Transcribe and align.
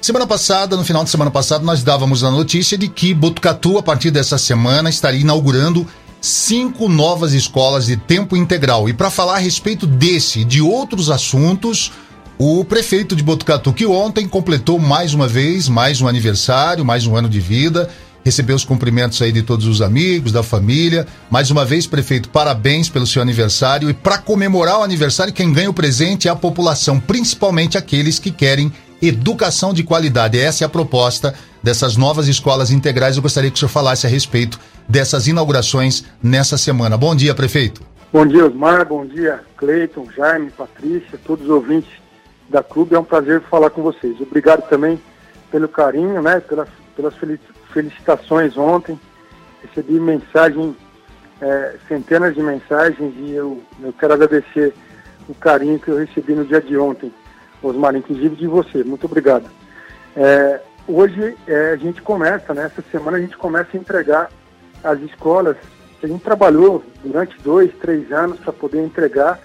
Semana 0.00 0.26
passada, 0.26 0.76
no 0.76 0.84
final 0.84 1.02
de 1.02 1.10
semana 1.10 1.30
passada, 1.30 1.64
nós 1.64 1.82
dávamos 1.82 2.22
a 2.22 2.30
notícia 2.30 2.78
de 2.78 2.88
que 2.88 3.12
Botucatu, 3.12 3.78
a 3.78 3.82
partir 3.82 4.10
dessa 4.10 4.38
semana, 4.38 4.88
estaria 4.88 5.20
inaugurando 5.20 5.86
cinco 6.20 6.88
novas 6.88 7.32
escolas 7.32 7.86
de 7.86 7.96
tempo 7.96 8.36
integral. 8.36 8.88
E 8.88 8.92
para 8.92 9.10
falar 9.10 9.34
a 9.34 9.38
respeito 9.38 9.86
desse 9.86 10.40
e 10.40 10.44
de 10.44 10.62
outros 10.62 11.10
assuntos, 11.10 11.92
o 12.38 12.64
prefeito 12.64 13.16
de 13.16 13.24
Botucatu, 13.24 13.72
que 13.72 13.84
ontem 13.84 14.26
completou 14.28 14.78
mais 14.78 15.14
uma 15.14 15.26
vez, 15.26 15.68
mais 15.68 16.00
um 16.00 16.06
aniversário, 16.06 16.84
mais 16.84 17.04
um 17.04 17.16
ano 17.16 17.28
de 17.28 17.40
vida, 17.40 17.90
recebeu 18.24 18.54
os 18.54 18.64
cumprimentos 18.64 19.20
aí 19.20 19.32
de 19.32 19.42
todos 19.42 19.66
os 19.66 19.82
amigos, 19.82 20.30
da 20.30 20.44
família. 20.44 21.06
Mais 21.28 21.50
uma 21.50 21.64
vez, 21.64 21.88
prefeito, 21.88 22.28
parabéns 22.28 22.88
pelo 22.88 23.06
seu 23.06 23.20
aniversário. 23.20 23.90
E 23.90 23.94
para 23.94 24.16
comemorar 24.16 24.78
o 24.78 24.84
aniversário, 24.84 25.32
quem 25.32 25.52
ganha 25.52 25.68
o 25.68 25.74
presente 25.74 26.28
é 26.28 26.30
a 26.30 26.36
população, 26.36 27.00
principalmente 27.00 27.76
aqueles 27.76 28.20
que 28.20 28.30
querem 28.30 28.72
educação 29.00 29.72
de 29.72 29.82
qualidade. 29.82 30.38
Essa 30.38 30.64
é 30.64 30.66
a 30.66 30.68
proposta 30.68 31.34
dessas 31.62 31.96
novas 31.96 32.28
escolas 32.28 32.70
integrais. 32.70 33.16
Eu 33.16 33.22
gostaria 33.22 33.50
que 33.50 33.56
o 33.56 33.58
senhor 33.58 33.70
falasse 33.70 34.06
a 34.06 34.10
respeito 34.10 34.58
dessas 34.88 35.26
inaugurações 35.26 36.04
nessa 36.22 36.56
semana. 36.56 36.96
Bom 36.96 37.14
dia, 37.14 37.34
prefeito. 37.34 37.82
Bom 38.12 38.26
dia, 38.26 38.46
Osmar. 38.46 38.86
Bom 38.86 39.04
dia, 39.04 39.40
Cleiton, 39.56 40.06
Jaime, 40.16 40.50
Patrícia, 40.50 41.18
todos 41.24 41.44
os 41.44 41.50
ouvintes 41.50 41.90
da 42.48 42.62
clube. 42.62 42.94
É 42.94 42.98
um 42.98 43.04
prazer 43.04 43.42
falar 43.42 43.70
com 43.70 43.82
vocês. 43.82 44.18
Obrigado 44.20 44.68
também 44.68 44.98
pelo 45.50 45.68
carinho, 45.68 46.22
né, 46.22 46.40
pelas, 46.40 46.68
pelas 46.96 47.14
felicitações 47.72 48.56
ontem. 48.56 48.98
Recebi 49.62 50.00
mensagem, 50.00 50.74
é, 51.40 51.74
centenas 51.86 52.34
de 52.34 52.42
mensagens 52.42 53.14
e 53.18 53.32
eu, 53.32 53.62
eu 53.82 53.92
quero 53.92 54.14
agradecer 54.14 54.72
o 55.28 55.34
carinho 55.34 55.78
que 55.78 55.88
eu 55.88 55.98
recebi 55.98 56.34
no 56.34 56.44
dia 56.44 56.60
de 56.60 56.76
ontem, 56.78 57.12
Osmar, 57.62 57.94
inclusive 57.96 58.36
de 58.36 58.46
você. 58.46 58.84
Muito 58.84 59.06
obrigado. 59.06 59.48
É, 60.16 60.60
hoje 60.86 61.36
é, 61.46 61.72
a 61.72 61.76
gente 61.76 62.02
começa, 62.02 62.54
né, 62.54 62.64
essa 62.66 62.82
semana 62.90 63.16
a 63.16 63.20
gente 63.20 63.36
começa 63.36 63.70
a 63.74 63.80
entregar 63.80 64.30
as 64.82 65.00
escolas 65.00 65.56
a 66.02 66.06
gente 66.06 66.22
trabalhou 66.22 66.84
durante 67.02 67.40
dois, 67.42 67.72
três 67.80 68.12
anos 68.12 68.38
para 68.38 68.52
poder 68.52 68.84
entregar 68.84 69.40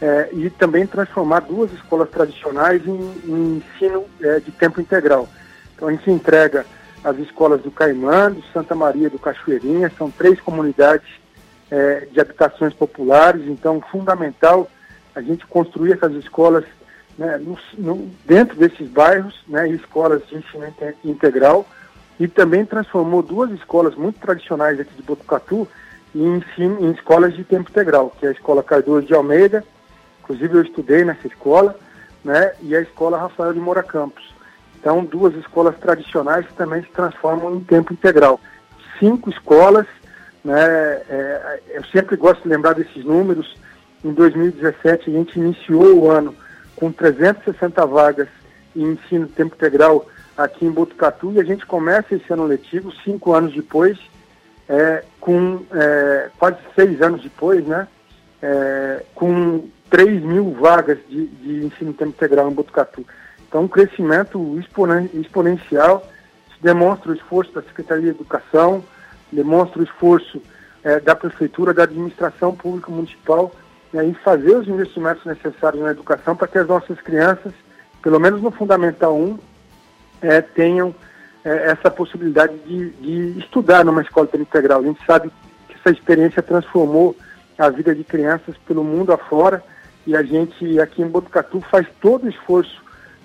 é, 0.00 0.28
e 0.32 0.50
também 0.50 0.86
transformar 0.86 1.40
duas 1.40 1.72
escolas 1.72 2.10
tradicionais 2.10 2.84
em, 2.86 3.12
em 3.24 3.62
ensino 3.62 4.04
é, 4.20 4.40
de 4.40 4.50
tempo 4.50 4.80
integral. 4.80 5.28
Então 5.74 5.88
a 5.88 5.92
gente 5.92 6.10
entrega 6.10 6.66
as 7.04 7.16
escolas 7.18 7.62
do 7.62 7.70
Caimã, 7.70 8.32
do 8.32 8.42
Santa 8.52 8.74
Maria 8.74 9.08
do 9.08 9.18
Cachoeirinha, 9.18 9.92
são 9.96 10.10
três 10.10 10.40
comunidades 10.40 11.08
é, 11.70 12.08
de 12.10 12.20
habitações 12.20 12.74
populares, 12.74 13.46
então 13.46 13.80
fundamental 13.92 14.68
a 15.14 15.22
gente 15.22 15.46
construir 15.46 15.92
essas 15.92 16.12
escolas 16.14 16.64
né, 17.18 17.38
no, 17.38 17.58
no, 17.78 18.10
dentro 18.24 18.56
desses 18.56 18.88
bairros, 18.88 19.42
né, 19.48 19.68
escolas 19.70 20.26
de 20.26 20.36
ensino 20.36 20.66
integral, 21.04 21.66
e 22.18 22.26
também 22.26 22.64
transformou 22.64 23.22
duas 23.22 23.50
escolas 23.50 23.94
muito 23.94 24.18
tradicionais 24.20 24.80
aqui 24.80 24.94
de 24.94 25.02
Botucatu 25.02 25.68
em, 26.14 26.42
em 26.58 26.90
escolas 26.92 27.34
de 27.34 27.44
tempo 27.44 27.70
integral, 27.70 28.14
que 28.18 28.24
é 28.26 28.30
a 28.30 28.32
Escola 28.32 28.62
Cardoso 28.62 29.06
de 29.06 29.14
Almeida, 29.14 29.64
inclusive 30.20 30.56
eu 30.56 30.62
estudei 30.62 31.04
nessa 31.04 31.26
escola, 31.26 31.78
né, 32.24 32.52
e 32.62 32.74
a 32.74 32.80
Escola 32.80 33.18
Rafael 33.18 33.52
de 33.52 33.60
Moura 33.60 33.82
Campos. 33.82 34.34
Então, 34.78 35.04
duas 35.04 35.34
escolas 35.34 35.76
tradicionais 35.78 36.46
que 36.46 36.54
também 36.54 36.82
se 36.82 36.88
transformam 36.90 37.56
em 37.56 37.60
tempo 37.60 37.92
integral. 37.92 38.40
Cinco 38.98 39.30
escolas, 39.30 39.86
né, 40.44 40.64
é, 41.08 41.60
eu 41.68 41.84
sempre 41.86 42.16
gosto 42.16 42.42
de 42.42 42.48
lembrar 42.48 42.72
desses 42.74 43.04
números. 43.04 43.56
Em 44.04 44.12
2017, 44.12 45.10
a 45.10 45.12
gente 45.12 45.38
iniciou 45.38 45.98
o 45.98 46.10
ano 46.10 46.34
com 46.76 46.92
360 46.92 47.84
vagas 47.86 48.28
em 48.74 48.92
ensino 48.92 49.26
tempo 49.26 49.54
integral 49.54 50.06
aqui 50.36 50.66
em 50.66 50.70
Botucatu 50.70 51.32
e 51.32 51.40
a 51.40 51.44
gente 51.44 51.64
começa 51.64 52.14
esse 52.14 52.30
ano 52.32 52.44
letivo, 52.44 52.92
cinco 53.02 53.32
anos 53.32 53.54
depois, 53.54 53.98
é, 54.68 55.02
com 55.18 55.64
é, 55.72 56.30
quase 56.38 56.58
seis 56.74 57.00
anos 57.00 57.22
depois, 57.22 57.64
né, 57.66 57.88
é, 58.42 59.02
com 59.14 59.68
3 59.88 60.22
mil 60.22 60.52
vagas 60.52 60.98
de, 61.08 61.26
de 61.26 61.64
ensino 61.64 61.92
tempo 61.92 62.10
integral 62.10 62.50
em 62.50 62.54
Botucatu. 62.54 63.06
Então, 63.48 63.62
um 63.62 63.68
crescimento 63.68 64.60
exponencial 65.14 66.06
demonstra 66.60 67.12
o 67.12 67.14
esforço 67.14 67.52
da 67.52 67.62
Secretaria 67.62 68.12
de 68.12 68.20
Educação, 68.20 68.84
demonstra 69.32 69.80
o 69.80 69.84
esforço 69.84 70.42
é, 70.82 71.00
da 71.00 71.14
Prefeitura, 71.14 71.72
da 71.72 71.84
Administração 71.84 72.54
Pública 72.54 72.90
Municipal 72.90 73.52
né, 73.96 74.04
em 74.04 74.14
fazer 74.14 74.54
os 74.54 74.68
investimentos 74.68 75.24
necessários 75.24 75.82
na 75.82 75.90
educação 75.90 76.36
para 76.36 76.46
que 76.46 76.58
as 76.58 76.66
nossas 76.66 77.00
crianças, 77.00 77.52
pelo 78.02 78.20
menos 78.20 78.42
no 78.42 78.50
Fundamental 78.50 79.16
1, 79.16 79.38
é, 80.20 80.40
tenham 80.42 80.94
é, 81.44 81.70
essa 81.70 81.90
possibilidade 81.90 82.56
de, 82.58 82.90
de, 82.90 83.38
estudar 83.38 83.84
numa 83.84 84.02
escola 84.02 84.28
integral. 84.34 84.80
A 84.80 84.84
gente 84.84 85.04
sabe 85.06 85.30
que 85.68 85.74
essa 85.74 85.90
experiência 85.90 86.42
transformou 86.42 87.16
a 87.58 87.70
vida 87.70 87.94
de 87.94 88.04
crianças 88.04 88.54
pelo 88.66 88.84
mundo 88.84 89.12
afora 89.12 89.62
e 90.06 90.14
a 90.14 90.22
gente 90.22 90.78
aqui 90.78 91.02
em 91.02 91.08
Botucatu 91.08 91.60
faz 91.62 91.86
todo 92.00 92.24
o 92.24 92.28
esforço 92.28 92.84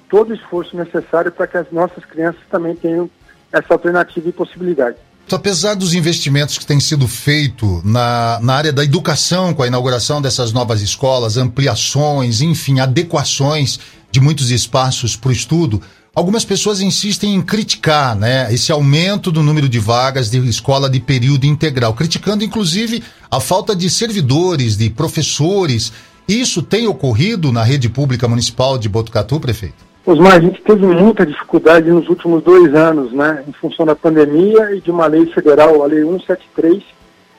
todo 0.09 0.31
o 0.31 0.33
esforço 0.33 0.75
necessário 0.75 1.31
para 1.31 1.47
que 1.47 1.57
as 1.57 1.71
nossas 1.71 2.03
crianças 2.03 2.41
também 2.49 2.75
tenham 2.75 3.09
essa 3.51 3.73
alternativa 3.73 4.27
e 4.27 4.33
possibilidade. 4.33 4.97
Apesar 5.33 5.75
dos 5.75 5.93
investimentos 5.93 6.57
que 6.57 6.65
têm 6.65 6.79
sido 6.79 7.07
feitos 7.07 7.83
na, 7.83 8.39
na 8.41 8.53
área 8.53 8.73
da 8.73 8.83
educação, 8.83 9.53
com 9.53 9.63
a 9.63 9.67
inauguração 9.67 10.21
dessas 10.21 10.51
novas 10.51 10.81
escolas, 10.81 11.37
ampliações, 11.37 12.41
enfim, 12.41 12.79
adequações 12.79 13.79
de 14.11 14.19
muitos 14.19 14.51
espaços 14.51 15.15
para 15.15 15.29
o 15.29 15.31
estudo, 15.31 15.81
algumas 16.13 16.43
pessoas 16.43 16.81
insistem 16.81 17.33
em 17.35 17.41
criticar 17.41 18.15
né, 18.15 18.53
esse 18.53 18.71
aumento 18.71 19.31
do 19.31 19.41
número 19.41 19.69
de 19.69 19.79
vagas 19.79 20.29
de 20.29 20.37
escola 20.49 20.89
de 20.89 20.99
período 20.99 21.45
integral, 21.45 21.93
criticando 21.93 22.43
inclusive 22.43 23.01
a 23.29 23.39
falta 23.39 23.75
de 23.75 23.89
servidores, 23.89 24.75
de 24.75 24.89
professores. 24.89 25.93
Isso 26.27 26.61
tem 26.61 26.87
ocorrido 26.87 27.51
na 27.51 27.63
rede 27.63 27.89
pública 27.89 28.27
municipal 28.27 28.77
de 28.77 28.89
Botucatu, 28.89 29.39
prefeito? 29.39 29.90
Osmar, 30.03 30.33
a 30.33 30.39
gente 30.39 30.59
teve 30.63 30.83
muita 30.83 31.23
dificuldade 31.23 31.91
nos 31.91 32.09
últimos 32.09 32.43
dois 32.43 32.73
anos, 32.73 33.13
né, 33.13 33.43
em 33.47 33.51
função 33.51 33.85
da 33.85 33.95
pandemia 33.95 34.75
e 34.75 34.81
de 34.81 34.89
uma 34.89 35.05
lei 35.05 35.27
federal, 35.27 35.83
a 35.83 35.85
Lei 35.85 36.01
173, 36.01 36.83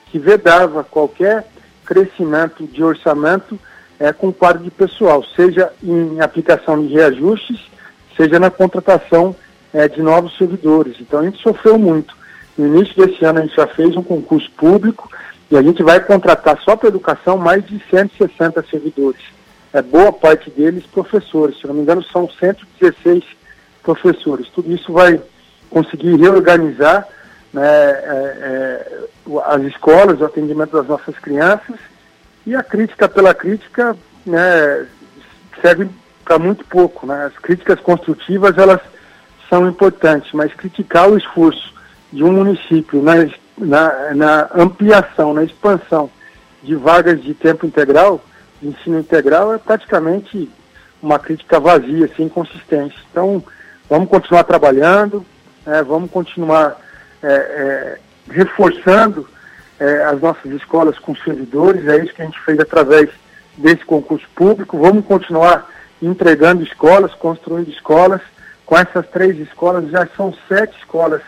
que 0.06 0.18
vedava 0.18 0.84
qualquer 0.84 1.44
crescimento 1.84 2.64
de 2.64 2.84
orçamento 2.84 3.58
é, 3.98 4.12
com 4.12 4.32
quadro 4.32 4.62
de 4.62 4.70
pessoal, 4.70 5.24
seja 5.34 5.72
em 5.82 6.20
aplicação 6.20 6.80
de 6.86 6.94
reajustes, 6.94 7.58
seja 8.16 8.38
na 8.38 8.48
contratação 8.48 9.34
é, 9.74 9.88
de 9.88 10.00
novos 10.00 10.36
servidores. 10.38 10.94
Então 11.00 11.18
a 11.18 11.24
gente 11.24 11.42
sofreu 11.42 11.76
muito. 11.76 12.14
No 12.56 12.68
início 12.68 12.94
desse 12.94 13.24
ano 13.24 13.40
a 13.40 13.42
gente 13.42 13.56
já 13.56 13.66
fez 13.66 13.96
um 13.96 14.04
concurso 14.04 14.50
público 14.52 15.10
e 15.50 15.56
a 15.56 15.62
gente 15.62 15.82
vai 15.82 15.98
contratar 15.98 16.56
só 16.62 16.76
para 16.76 16.90
educação 16.90 17.36
mais 17.36 17.66
de 17.66 17.82
160 17.90 18.64
servidores 18.70 19.41
é, 19.72 19.80
boa 19.80 20.12
parte 20.12 20.50
deles 20.50 20.86
professores, 20.86 21.58
se 21.58 21.66
não 21.66 21.74
me 21.74 21.82
engano 21.82 22.02
são 22.04 22.28
116 22.28 23.24
professores. 23.82 24.48
Tudo 24.48 24.72
isso 24.72 24.92
vai 24.92 25.20
conseguir 25.70 26.16
reorganizar 26.16 27.08
né, 27.52 27.62
é, 27.64 28.36
é, 28.40 29.04
as 29.46 29.62
escolas, 29.62 30.20
o 30.20 30.24
atendimento 30.24 30.72
das 30.72 30.86
nossas 30.86 31.18
crianças 31.18 31.76
e 32.46 32.54
a 32.54 32.62
crítica 32.62 33.08
pela 33.08 33.34
crítica 33.34 33.96
né, 34.26 34.86
serve 35.60 35.88
para 36.24 36.38
muito 36.38 36.64
pouco. 36.66 37.06
Né? 37.06 37.24
As 37.26 37.38
críticas 37.38 37.80
construtivas 37.80 38.56
elas 38.58 38.80
são 39.48 39.68
importantes, 39.68 40.32
mas 40.32 40.52
criticar 40.54 41.10
o 41.10 41.16
esforço 41.16 41.72
de 42.12 42.22
um 42.22 42.32
município 42.32 43.02
na, 43.02 43.14
na, 43.58 44.14
na 44.14 44.50
ampliação, 44.54 45.34
na 45.34 45.44
expansão 45.44 46.10
de 46.62 46.74
vagas 46.74 47.22
de 47.22 47.34
tempo 47.34 47.66
integral 47.66 48.22
ensino 48.68 48.98
integral 48.98 49.54
é 49.54 49.58
praticamente 49.58 50.50
uma 51.02 51.18
crítica 51.18 51.58
vazia, 51.58 52.08
sem 52.16 52.28
consistência. 52.28 52.98
Então, 53.10 53.42
vamos 53.88 54.08
continuar 54.08 54.44
trabalhando, 54.44 55.24
é, 55.66 55.82
vamos 55.82 56.10
continuar 56.10 56.80
é, 57.22 57.26
é, 57.32 57.98
reforçando 58.30 59.28
é, 59.80 60.04
as 60.04 60.20
nossas 60.20 60.52
escolas 60.52 60.98
com 60.98 61.14
servidores, 61.16 61.86
é 61.88 62.04
isso 62.04 62.14
que 62.14 62.22
a 62.22 62.24
gente 62.24 62.40
fez 62.40 62.58
através 62.60 63.10
desse 63.56 63.84
concurso 63.84 64.26
público. 64.34 64.78
Vamos 64.78 65.04
continuar 65.04 65.68
entregando 66.00 66.62
escolas, 66.62 67.14
construindo 67.14 67.68
escolas. 67.68 68.20
Com 68.64 68.78
essas 68.78 69.06
três 69.08 69.38
escolas, 69.38 69.90
já 69.90 70.06
são 70.16 70.32
sete 70.48 70.76
escolas 70.78 71.20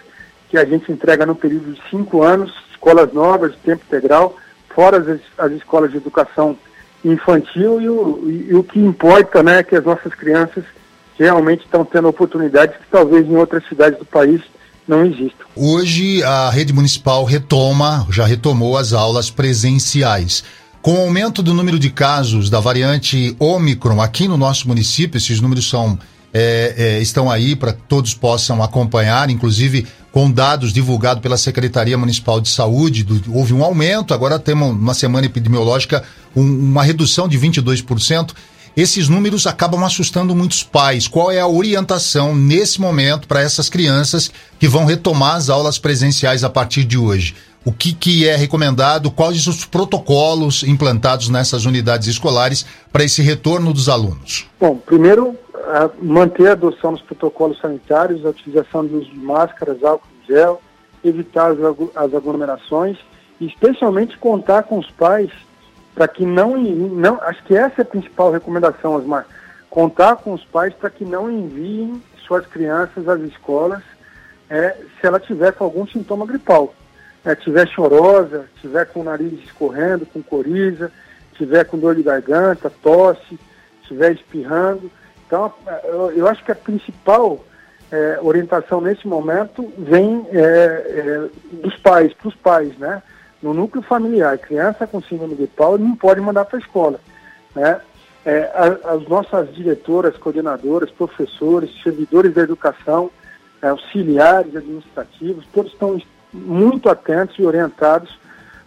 que 0.48 0.56
a 0.56 0.64
gente 0.64 0.90
entrega 0.90 1.26
no 1.26 1.34
período 1.34 1.74
de 1.74 1.82
cinco 1.90 2.22
anos, 2.22 2.54
escolas 2.70 3.12
novas 3.12 3.52
de 3.52 3.58
tempo 3.58 3.84
integral, 3.86 4.36
fora 4.70 4.98
as, 4.98 5.20
as 5.36 5.52
escolas 5.52 5.90
de 5.90 5.96
educação 5.96 6.56
infantil 7.04 7.80
e 7.80 7.88
o, 7.88 8.30
e 8.30 8.54
o 8.54 8.62
que 8.62 8.78
importa 8.78 9.42
né, 9.42 9.58
é 9.58 9.62
que 9.62 9.76
as 9.76 9.84
nossas 9.84 10.14
crianças 10.14 10.64
realmente 11.18 11.64
estão 11.64 11.84
tendo 11.84 12.08
oportunidades 12.08 12.76
que 12.76 12.84
talvez 12.90 13.26
em 13.26 13.36
outras 13.36 13.66
cidades 13.68 13.98
do 13.98 14.04
país 14.04 14.40
não 14.86 15.04
existam. 15.04 15.44
Hoje 15.56 16.22
a 16.22 16.50
rede 16.50 16.72
municipal 16.72 17.24
retoma, 17.24 18.06
já 18.10 18.24
retomou 18.24 18.76
as 18.76 18.92
aulas 18.92 19.30
presenciais. 19.30 20.44
Com 20.82 20.94
o 20.94 21.00
aumento 21.00 21.42
do 21.42 21.54
número 21.54 21.78
de 21.78 21.88
casos 21.88 22.50
da 22.50 22.60
variante 22.60 23.34
Omicron 23.38 24.02
aqui 24.02 24.28
no 24.28 24.36
nosso 24.36 24.68
município, 24.68 25.16
esses 25.16 25.40
números 25.40 25.68
são 25.68 25.98
é, 26.34 26.74
é, 26.76 27.00
estão 27.00 27.30
aí 27.30 27.54
para 27.54 27.72
que 27.72 27.82
todos 27.88 28.12
possam 28.12 28.60
acompanhar, 28.60 29.30
inclusive 29.30 29.86
com 30.10 30.28
dados 30.28 30.72
divulgados 30.72 31.22
pela 31.22 31.36
Secretaria 31.36 31.96
Municipal 31.96 32.40
de 32.40 32.48
Saúde, 32.48 33.04
do, 33.04 33.32
houve 33.32 33.54
um 33.54 33.62
aumento, 33.62 34.12
agora 34.12 34.38
temos 34.38 34.70
uma 34.70 34.94
semana 34.94 35.26
epidemiológica, 35.26 36.02
um, 36.34 36.42
uma 36.42 36.82
redução 36.82 37.28
de 37.28 37.38
22%. 37.38 38.32
Esses 38.76 39.08
números 39.08 39.46
acabam 39.46 39.84
assustando 39.84 40.34
muitos 40.34 40.64
pais. 40.64 41.06
Qual 41.06 41.30
é 41.30 41.38
a 41.38 41.46
orientação 41.46 42.34
nesse 42.34 42.80
momento 42.80 43.28
para 43.28 43.40
essas 43.40 43.68
crianças 43.68 44.32
que 44.58 44.66
vão 44.66 44.84
retomar 44.84 45.36
as 45.36 45.48
aulas 45.48 45.78
presenciais 45.78 46.42
a 46.42 46.50
partir 46.50 46.82
de 46.82 46.98
hoje? 46.98 47.36
O 47.64 47.72
que, 47.72 47.92
que 47.92 48.28
é 48.28 48.34
recomendado? 48.36 49.10
Quais 49.10 49.46
os 49.46 49.64
protocolos 49.64 50.64
implantados 50.64 51.28
nessas 51.28 51.64
unidades 51.64 52.08
escolares 52.08 52.66
para 52.92 53.04
esse 53.04 53.22
retorno 53.22 53.72
dos 53.72 53.88
alunos? 53.88 54.46
Bom, 54.60 54.76
primeiro, 54.76 55.38
manter 56.00 56.48
a 56.48 56.52
adoção 56.52 56.92
dos 56.92 57.02
protocolos 57.02 57.58
sanitários, 57.60 58.24
a 58.24 58.30
utilização 58.30 58.86
de 58.86 59.16
máscaras, 59.16 59.82
álcool 59.82 60.08
gel, 60.26 60.60
evitar 61.02 61.52
as, 61.94 62.14
aglomerações 62.14 62.98
e 63.40 63.46
especialmente 63.46 64.18
contar 64.18 64.62
com 64.64 64.78
os 64.78 64.90
pais 64.90 65.30
para 65.94 66.08
que 66.08 66.24
não, 66.24 66.56
não, 66.56 67.20
acho 67.22 67.42
que 67.44 67.56
essa 67.56 67.80
é 67.80 67.82
a 67.82 67.86
principal 67.86 68.32
recomendação, 68.32 68.94
Osmar, 68.94 69.26
contar 69.70 70.16
com 70.16 70.32
os 70.32 70.44
pais 70.44 70.74
para 70.74 70.90
que 70.90 71.04
não 71.04 71.30
enviem 71.30 72.02
suas 72.26 72.46
crianças 72.46 73.08
às 73.08 73.20
escolas 73.20 73.82
é, 74.48 74.76
se 75.00 75.06
ela 75.06 75.20
tiver 75.20 75.52
com 75.52 75.64
algum 75.64 75.86
sintoma 75.86 76.26
gripal. 76.26 76.74
É, 77.24 77.34
tiver 77.34 77.66
chorosa, 77.68 78.46
tiver 78.60 78.86
com 78.86 79.00
o 79.00 79.04
nariz 79.04 79.32
escorrendo, 79.44 80.04
com 80.04 80.22
coriza, 80.22 80.92
tiver 81.34 81.64
com 81.64 81.78
dor 81.78 81.94
de 81.94 82.02
garganta, 82.02 82.70
tosse, 82.82 83.38
tiver 83.82 84.12
espirrando, 84.12 84.90
então, 85.26 85.52
eu, 86.14 86.28
acho 86.28 86.44
que 86.44 86.52
a 86.52 86.54
principal 86.54 87.44
é, 87.90 88.18
orientação 88.20 88.80
nesse 88.80 89.06
momento 89.06 89.72
vem 89.78 90.26
é, 90.32 90.38
é, 90.38 91.28
dos 91.52 91.76
pais, 91.78 92.12
para 92.14 92.28
os 92.28 92.34
pais, 92.34 92.76
né? 92.78 93.02
No 93.42 93.52
núcleo 93.52 93.82
familiar, 93.82 94.38
criança 94.38 94.86
com 94.86 95.02
síndrome 95.02 95.34
de 95.34 95.46
Paulo 95.46 95.78
não 95.78 95.94
pode 95.94 96.20
mandar 96.20 96.44
para 96.44 96.58
a 96.58 96.60
escola, 96.60 97.00
né? 97.54 97.80
É, 98.26 98.50
as 98.84 99.06
nossas 99.06 99.54
diretoras, 99.54 100.16
coordenadoras, 100.16 100.90
professores, 100.90 101.70
servidores 101.82 102.32
da 102.32 102.40
educação, 102.40 103.10
é, 103.60 103.68
auxiliares 103.68 104.56
administrativos, 104.56 105.46
todos 105.52 105.72
estão 105.72 106.00
muito 106.32 106.88
atentos 106.88 107.38
e 107.38 107.44
orientados 107.44 108.18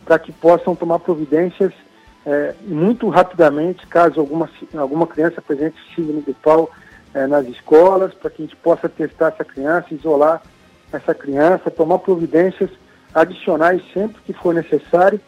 para 0.05 0.19
que 0.19 0.31
possam 0.31 0.75
tomar 0.75 0.99
providências 0.99 1.73
é, 2.27 2.53
muito 2.61 3.07
rapidamente, 3.07 3.87
caso 3.87 4.19
alguma, 4.19 4.49
alguma 4.75 5.07
criança 5.07 5.39
apresente 5.39 5.77
síndrome 5.95 6.21
de 6.21 6.33
pau 6.33 6.69
é, 7.13 7.25
nas 7.25 7.47
escolas, 7.47 8.13
para 8.13 8.29
que 8.29 8.41
a 8.41 8.45
gente 8.45 8.55
possa 8.57 8.89
testar 8.89 9.29
essa 9.29 9.45
criança, 9.45 9.93
isolar 9.93 10.41
essa 10.91 11.15
criança, 11.15 11.71
tomar 11.71 11.99
providências 11.99 12.69
adicionais 13.15 13.81
sempre 13.93 14.21
que 14.25 14.33
for 14.33 14.53
necessário. 14.53 15.21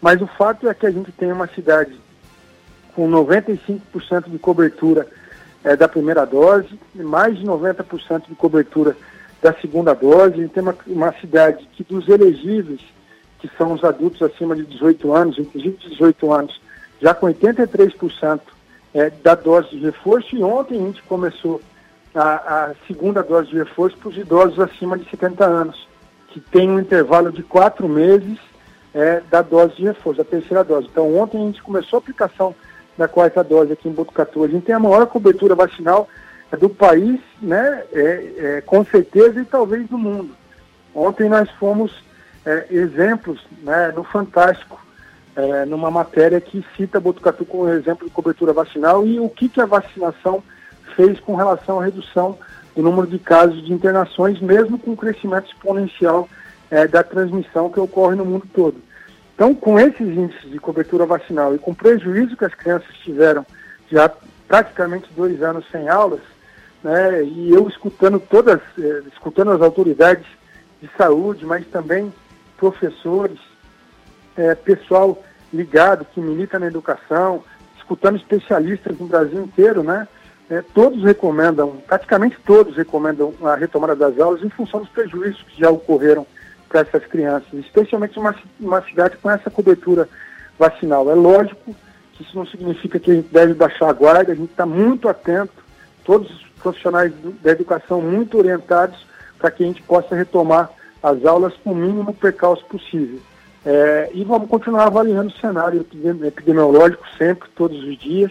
Mas 0.00 0.22
o 0.22 0.26
fato 0.26 0.66
é 0.66 0.72
que 0.72 0.86
a 0.86 0.90
gente 0.90 1.12
tem 1.12 1.30
uma 1.30 1.46
cidade 1.46 2.00
com 2.94 3.06
95% 3.06 4.30
de 4.30 4.38
cobertura 4.38 5.06
é, 5.62 5.76
da 5.76 5.86
primeira 5.86 6.24
dose, 6.24 6.80
mais 6.94 7.36
de 7.36 7.44
90% 7.44 8.28
de 8.28 8.34
cobertura 8.34 8.96
da 9.42 9.52
segunda 9.60 9.92
dose. 9.92 10.34
A 10.34 10.36
gente 10.38 10.54
tem 10.54 10.62
uma, 10.62 10.76
uma 10.86 11.12
cidade 11.20 11.68
que 11.74 11.84
dos 11.84 12.08
elegíveis 12.08 12.80
que 13.48 13.56
são 13.56 13.72
os 13.72 13.84
adultos 13.84 14.22
acima 14.22 14.54
de 14.54 14.64
18 14.64 15.12
anos, 15.12 15.38
inclusive 15.38 15.76
de 15.76 15.90
18 15.90 16.32
anos, 16.32 16.60
já 17.00 17.14
com 17.14 17.26
83% 17.26 18.40
é, 18.94 19.10
da 19.10 19.34
dose 19.34 19.70
de 19.70 19.78
reforço, 19.78 20.34
e 20.34 20.42
ontem 20.42 20.76
a 20.76 20.86
gente 20.86 21.02
começou 21.02 21.60
a, 22.14 22.70
a 22.70 22.74
segunda 22.86 23.22
dose 23.22 23.50
de 23.50 23.58
reforço 23.58 23.96
para 23.98 24.08
os 24.08 24.16
idosos 24.16 24.58
acima 24.58 24.96
de 24.98 25.08
70 25.10 25.44
anos, 25.44 25.88
que 26.28 26.40
tem 26.40 26.68
um 26.68 26.80
intervalo 26.80 27.30
de 27.30 27.42
quatro 27.42 27.88
meses 27.88 28.38
é, 28.94 29.20
da 29.30 29.42
dose 29.42 29.76
de 29.76 29.84
reforço, 29.84 30.20
a 30.20 30.24
terceira 30.24 30.64
dose. 30.64 30.88
Então 30.90 31.16
ontem 31.16 31.42
a 31.42 31.46
gente 31.46 31.62
começou 31.62 31.98
a 31.98 32.00
aplicação 32.00 32.54
da 32.96 33.06
quarta 33.06 33.44
dose 33.44 33.72
aqui 33.72 33.88
em 33.88 33.92
Botucatu. 33.92 34.42
A 34.44 34.48
gente 34.48 34.64
tem 34.64 34.74
a 34.74 34.80
maior 34.80 35.06
cobertura 35.06 35.54
vacinal 35.54 36.08
do 36.58 36.70
país, 36.70 37.20
né, 37.42 37.82
é, 37.92 38.32
é, 38.38 38.60
com 38.62 38.84
certeza, 38.84 39.40
e 39.40 39.44
talvez 39.44 39.86
do 39.88 39.98
mundo. 39.98 40.30
Ontem 40.94 41.28
nós 41.28 41.50
fomos 41.58 41.92
é, 42.46 42.66
exemplos 42.70 43.44
né, 43.62 43.92
no 43.94 44.04
Fantástico, 44.04 44.80
é, 45.34 45.64
numa 45.66 45.90
matéria 45.90 46.40
que 46.40 46.64
cita 46.76 47.00
Botucatu 47.00 47.44
como 47.44 47.68
exemplo 47.68 48.06
de 48.06 48.14
cobertura 48.14 48.52
vacinal 48.52 49.06
e 49.06 49.18
o 49.18 49.28
que, 49.28 49.48
que 49.48 49.60
a 49.60 49.66
vacinação 49.66 50.42
fez 50.94 51.20
com 51.20 51.34
relação 51.34 51.80
à 51.80 51.84
redução 51.84 52.38
do 52.74 52.82
número 52.82 53.06
de 53.06 53.18
casos 53.18 53.64
de 53.64 53.72
internações, 53.72 54.40
mesmo 54.40 54.78
com 54.78 54.92
o 54.92 54.96
crescimento 54.96 55.46
exponencial 55.48 56.28
é, 56.70 56.86
da 56.86 57.02
transmissão 57.02 57.68
que 57.68 57.80
ocorre 57.80 58.14
no 58.14 58.24
mundo 58.24 58.46
todo. 58.54 58.76
Então, 59.34 59.54
com 59.54 59.78
esses 59.78 60.06
índices 60.06 60.50
de 60.50 60.58
cobertura 60.58 61.04
vacinal 61.04 61.54
e 61.54 61.58
com 61.58 61.72
o 61.72 61.74
prejuízo 61.74 62.36
que 62.36 62.44
as 62.44 62.54
crianças 62.54 62.94
tiveram 63.04 63.44
já 63.90 64.10
praticamente 64.48 65.08
dois 65.14 65.42
anos 65.42 65.66
sem 65.70 65.88
aulas, 65.88 66.20
né, 66.82 67.22
e 67.24 67.50
eu 67.52 67.68
escutando 67.68 68.18
todas, 68.18 68.60
eh, 68.78 69.02
escutando 69.12 69.50
as 69.50 69.60
autoridades 69.60 70.26
de 70.80 70.88
saúde, 70.96 71.44
mas 71.44 71.66
também 71.66 72.12
professores, 72.56 73.38
é, 74.36 74.54
pessoal 74.54 75.22
ligado 75.52 76.04
que 76.06 76.20
milita 76.20 76.58
na 76.58 76.66
educação, 76.66 77.42
escutando 77.76 78.16
especialistas 78.16 78.98
no 78.98 79.06
Brasil 79.06 79.42
inteiro, 79.42 79.82
né? 79.82 80.06
É, 80.48 80.62
todos 80.62 81.02
recomendam, 81.02 81.82
praticamente 81.86 82.36
todos 82.46 82.76
recomendam 82.76 83.34
a 83.42 83.56
retomada 83.56 83.96
das 83.96 84.18
aulas 84.20 84.42
em 84.42 84.48
função 84.48 84.80
dos 84.80 84.88
prejuízos 84.90 85.42
que 85.42 85.60
já 85.60 85.70
ocorreram 85.70 86.24
para 86.68 86.80
essas 86.80 87.04
crianças, 87.06 87.52
especialmente 87.54 88.18
uma, 88.18 88.34
uma 88.60 88.82
cidade 88.82 89.16
com 89.16 89.30
essa 89.30 89.50
cobertura 89.50 90.08
vacinal. 90.58 91.10
É 91.10 91.14
lógico 91.14 91.74
que 92.12 92.22
isso 92.22 92.36
não 92.36 92.46
significa 92.46 92.98
que 92.98 93.10
a 93.10 93.14
gente 93.14 93.28
deve 93.32 93.54
baixar 93.54 93.88
a 93.88 93.92
guarda, 93.92 94.32
a 94.32 94.36
gente 94.36 94.50
está 94.50 94.64
muito 94.64 95.08
atento, 95.08 95.52
todos 96.04 96.30
os 96.30 96.46
profissionais 96.62 97.12
da 97.42 97.50
educação 97.50 98.00
muito 98.00 98.38
orientados 98.38 99.04
para 99.38 99.50
que 99.50 99.64
a 99.64 99.66
gente 99.66 99.82
possa 99.82 100.14
retomar 100.14 100.70
as 101.10 101.24
aulas 101.24 101.54
com 101.62 101.72
o 101.72 101.76
mínimo 101.76 102.12
percalço 102.12 102.64
possível. 102.66 103.20
É, 103.64 104.10
e 104.14 104.24
vamos 104.24 104.48
continuar 104.48 104.86
avaliando 104.86 105.28
o 105.28 105.40
cenário 105.40 105.84
epidemiológico 106.24 107.04
sempre, 107.18 107.48
todos 107.56 107.82
os 107.82 107.98
dias, 107.98 108.30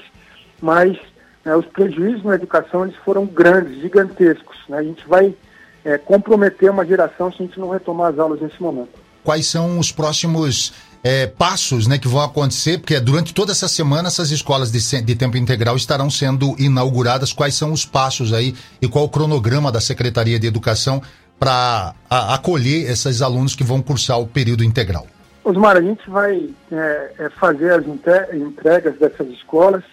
mas 0.62 0.98
né, 1.44 1.56
os 1.56 1.66
prejuízos 1.66 2.24
na 2.24 2.36
educação 2.36 2.86
eles 2.86 2.96
foram 2.98 3.26
grandes, 3.26 3.82
gigantescos. 3.82 4.58
Né? 4.70 4.78
A 4.78 4.84
gente 4.84 5.08
vai 5.08 5.36
é, 5.84 5.98
comprometer 5.98 6.72
uma 6.72 6.86
geração 6.86 7.32
se 7.32 7.44
a 7.44 7.46
gente 7.46 7.60
não 7.60 7.70
retomar 7.70 8.12
as 8.14 8.20
aulas 8.20 8.42
nesse 8.42 8.62
momento. 8.62 9.06
Quais 9.24 9.48
são 9.48 9.80
os 9.80 9.92
próximos 9.92 10.72
é, 11.04 11.28
passos 11.28 11.88
né, 11.88 11.98
que 11.98 12.08
vão 12.08 12.22
acontecer? 12.22 12.78
Porque 12.78 13.00
durante 13.00 13.34
toda 13.34 13.52
essa 13.52 13.68
semana 13.68 14.08
essas 14.08 14.32
escolas 14.32 14.72
de, 14.72 15.02
de 15.02 15.16
tempo 15.16 15.36
integral 15.36 15.76
estarão 15.76 16.10
sendo 16.10 16.56
inauguradas. 16.60 17.34
Quais 17.34 17.56
são 17.56 17.72
os 17.72 17.86
passos 17.86 18.34
aí 18.34 18.56
e 18.82 18.88
qual 18.88 19.06
o 19.06 19.10
cronograma 19.10 19.72
da 19.72 19.82
Secretaria 19.82 20.40
de 20.40 20.48
Educação 20.48 21.02
para 21.40 21.94
acolher 22.10 22.90
esses 22.90 23.22
alunos 23.22 23.56
que 23.56 23.64
vão 23.64 23.82
cursar 23.82 24.20
o 24.20 24.28
período 24.28 24.64
integral? 24.64 25.08
Osmar, 25.44 25.78
a 25.78 25.82
gente 25.82 26.10
vai 26.10 26.50
é, 26.72 27.12
é 27.20 27.30
fazer 27.30 27.72
as 27.72 27.86
entregas 28.34 28.98
dessas 28.98 29.28
escolas 29.30 29.84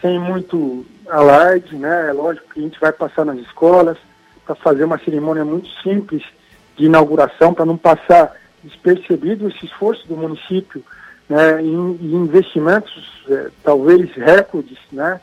sem 0.00 0.18
muito 0.18 0.84
alarde, 1.08 1.76
né? 1.76 2.08
É 2.08 2.12
lógico 2.12 2.52
que 2.52 2.60
a 2.60 2.62
gente 2.62 2.78
vai 2.80 2.92
passar 2.92 3.24
nas 3.24 3.38
escolas 3.38 3.96
para 4.44 4.54
fazer 4.56 4.84
uma 4.84 4.98
cerimônia 4.98 5.44
muito 5.44 5.68
simples 5.82 6.22
de 6.76 6.86
inauguração, 6.86 7.54
para 7.54 7.64
não 7.64 7.76
passar 7.76 8.32
despercebido 8.62 9.48
esse 9.48 9.64
esforço 9.64 10.06
do 10.08 10.16
município 10.16 10.84
né, 11.28 11.62
em, 11.62 11.98
em 12.00 12.14
investimentos, 12.14 13.24
é, 13.28 13.50
talvez 13.62 14.10
recordes, 14.14 14.78
né? 14.90 15.20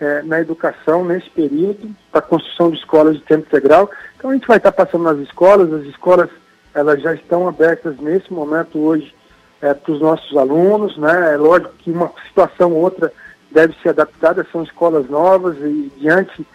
É, 0.00 0.22
na 0.22 0.40
educação 0.40 1.04
nesse 1.04 1.28
período, 1.30 1.90
para 2.10 2.20
a 2.20 2.22
construção 2.22 2.70
de 2.70 2.78
escolas 2.78 3.16
de 3.16 3.22
tempo 3.22 3.46
integral. 3.46 3.90
Então 4.16 4.30
a 4.30 4.34
gente 4.34 4.46
vai 4.46 4.58
estar 4.58 4.72
passando 4.72 5.04
nas 5.04 5.18
escolas, 5.18 5.72
as 5.72 5.84
escolas 5.86 6.30
elas 6.74 7.02
já 7.02 7.14
estão 7.14 7.48
abertas 7.48 7.96
nesse 7.98 8.32
momento 8.32 8.78
hoje 8.78 9.12
é, 9.60 9.74
para 9.74 9.92
os 9.92 10.00
nossos 10.00 10.36
alunos, 10.36 10.96
né? 10.96 11.34
É 11.34 11.36
lógico 11.36 11.72
que 11.78 11.90
uma 11.90 12.12
situação 12.28 12.72
ou 12.72 12.82
outra 12.82 13.12
deve 13.50 13.74
ser 13.82 13.90
adaptada, 13.90 14.46
são 14.52 14.62
escolas 14.62 15.08
novas 15.08 15.56
e 15.58 15.92
diante 15.98 16.46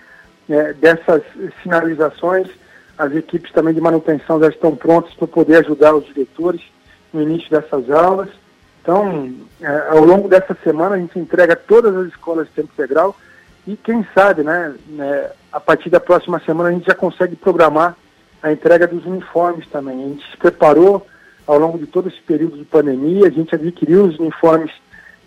é, 0.50 0.74
dessas 0.74 1.24
sinalizações, 1.62 2.48
as 2.98 3.14
equipes 3.14 3.52
também 3.52 3.74
de 3.74 3.82
manutenção 3.82 4.40
já 4.40 4.48
estão 4.48 4.76
prontas 4.76 5.14
para 5.16 5.28
poder 5.28 5.58
ajudar 5.58 5.96
os 5.96 6.06
diretores 6.06 6.62
no 7.12 7.22
início 7.22 7.50
dessas 7.50 7.90
aulas. 7.90 8.30
Então, 8.82 9.34
é, 9.62 9.88
ao 9.90 10.04
longo 10.04 10.28
dessa 10.28 10.56
semana, 10.64 10.96
a 10.96 11.00
gente 11.00 11.18
entrega 11.18 11.56
todas 11.56 11.96
as 11.96 12.08
escolas 12.08 12.48
de 12.48 12.54
tempo 12.54 12.70
integral 12.74 13.16
e 13.65 13.77
quem 13.77 14.05
sabe, 14.13 14.43
né, 14.43 14.75
né, 14.88 15.32
a 15.51 15.60
partir 15.60 15.89
da 15.89 16.00
próxima 16.00 16.39
semana 16.39 16.70
a 16.70 16.72
gente 16.72 16.86
já 16.86 16.96
consegue 16.96 17.36
programar 17.36 17.96
a 18.41 18.51
entrega 18.51 18.88
dos 18.88 19.05
uniformes 19.05 19.67
também. 19.67 20.03
A 20.03 20.08
gente 20.10 20.32
se 20.32 20.38
preparou 20.38 21.08
ao 21.48 21.58
longo 21.58 21.77
de 21.77 21.88
todo 21.88 22.10
esse 22.10 22.22
período 22.22 22.58
de 22.58 22.65
pandemia, 22.65 23.27
a 23.27 23.32
gente 23.32 23.55
adquiriu 23.55 24.05
os 24.05 24.20
uniformes 24.20 24.72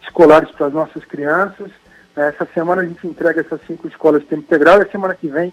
escolares 0.03 0.51
para 0.51 0.67
as 0.67 0.73
nossas 0.73 1.05
crianças, 1.05 1.71
Essa 2.15 2.47
semana 2.55 2.81
a 2.81 2.85
gente 2.87 3.07
entrega 3.07 3.43
essas 3.43 3.61
cinco 3.67 3.87
escolas 3.87 4.23
de 4.23 4.29
tempo 4.29 4.43
integral 4.43 4.79
e 4.79 4.83
a 4.83 4.91
semana 4.91 5.15
que 5.15 5.29
vem, 5.29 5.53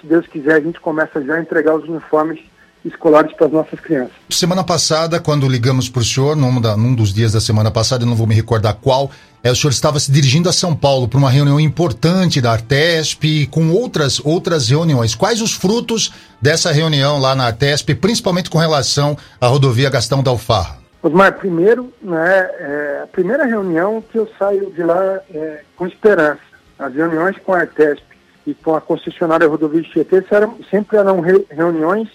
se 0.00 0.06
Deus 0.06 0.26
quiser, 0.28 0.54
a 0.54 0.60
gente 0.60 0.80
começa 0.80 1.20
já 1.20 1.34
a 1.34 1.40
entregar 1.40 1.74
os 1.74 1.88
uniformes 1.88 2.40
escolares 2.84 3.32
para 3.32 3.46
as 3.46 3.52
nossas 3.52 3.80
crianças. 3.80 4.12
Semana 4.30 4.62
passada, 4.62 5.18
quando 5.18 5.48
ligamos 5.48 5.88
para 5.88 6.02
o 6.02 6.04
senhor, 6.04 6.36
num, 6.36 6.60
da, 6.60 6.76
num, 6.76 6.94
dos 6.94 7.12
dias 7.12 7.32
da 7.32 7.40
semana 7.40 7.70
passada, 7.70 8.04
eu 8.04 8.06
não 8.06 8.14
vou 8.14 8.26
me 8.26 8.34
recordar 8.34 8.74
qual, 8.74 9.10
é, 9.42 9.50
o 9.50 9.56
senhor 9.56 9.70
estava 9.70 9.98
se 9.98 10.12
dirigindo 10.12 10.48
a 10.48 10.52
São 10.52 10.74
Paulo 10.74 11.08
para 11.08 11.18
uma 11.18 11.30
reunião 11.30 11.58
importante 11.58 12.40
da 12.40 12.52
Artesp, 12.52 13.46
com 13.50 13.70
outras, 13.70 14.20
outras 14.24 14.68
reuniões. 14.68 15.14
Quais 15.14 15.40
os 15.40 15.52
frutos 15.52 16.12
dessa 16.40 16.72
reunião 16.72 17.18
lá 17.18 17.34
na 17.34 17.46
Artesp, 17.46 17.94
principalmente 17.94 18.50
com 18.50 18.58
relação 18.58 19.16
à 19.40 19.46
rodovia 19.46 19.90
Gastão 19.90 20.22
da 20.22 20.30
Alfarra? 20.30 20.78
Osmar, 21.02 21.34
primeiro, 21.34 21.92
né, 22.00 22.50
é 22.58 23.00
a 23.04 23.06
primeira 23.06 23.44
reunião 23.44 24.02
que 24.10 24.18
eu 24.18 24.28
saio 24.38 24.70
de 24.72 24.82
lá 24.82 25.20
é, 25.30 25.60
com 25.76 25.86
esperança. 25.86 26.40
As 26.78 26.94
reuniões 26.94 27.36
com 27.44 27.52
a 27.52 27.60
Artesp 27.60 28.02
e 28.46 28.54
com 28.54 28.74
a 28.74 28.80
concessionária 28.80 29.46
rodovia 29.46 29.82
Tietê 29.82 30.24
eram, 30.30 30.58
sempre 30.70 30.96
eram 30.96 31.20
re, 31.20 31.44
reuniões 31.50 32.08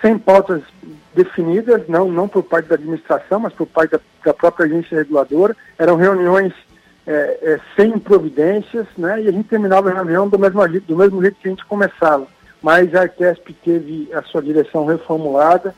sem 0.00 0.18
pautas 0.18 0.62
definidas, 1.14 1.86
não, 1.88 2.10
não 2.10 2.28
por 2.28 2.42
parte 2.42 2.68
da 2.68 2.74
administração, 2.74 3.40
mas 3.40 3.52
por 3.52 3.66
parte 3.66 3.92
da, 3.92 4.00
da 4.24 4.34
própria 4.34 4.66
agência 4.66 4.98
reguladora. 4.98 5.56
Eram 5.78 5.96
reuniões 5.96 6.52
é, 7.06 7.38
é, 7.42 7.60
sem 7.76 7.98
providências, 7.98 8.86
né? 8.96 9.22
E 9.22 9.28
a 9.28 9.32
gente 9.32 9.48
terminava 9.48 9.90
a 9.90 9.94
reunião 9.94 10.28
do 10.28 10.38
mesmo, 10.38 10.66
do 10.80 10.96
mesmo 10.96 11.20
jeito 11.20 11.38
que 11.40 11.48
a 11.48 11.50
gente 11.50 11.64
começava. 11.64 12.26
Mas 12.62 12.94
a 12.94 13.02
Artesp 13.02 13.52
teve 13.64 14.08
a 14.12 14.22
sua 14.22 14.42
direção 14.42 14.86
reformulada. 14.86 15.74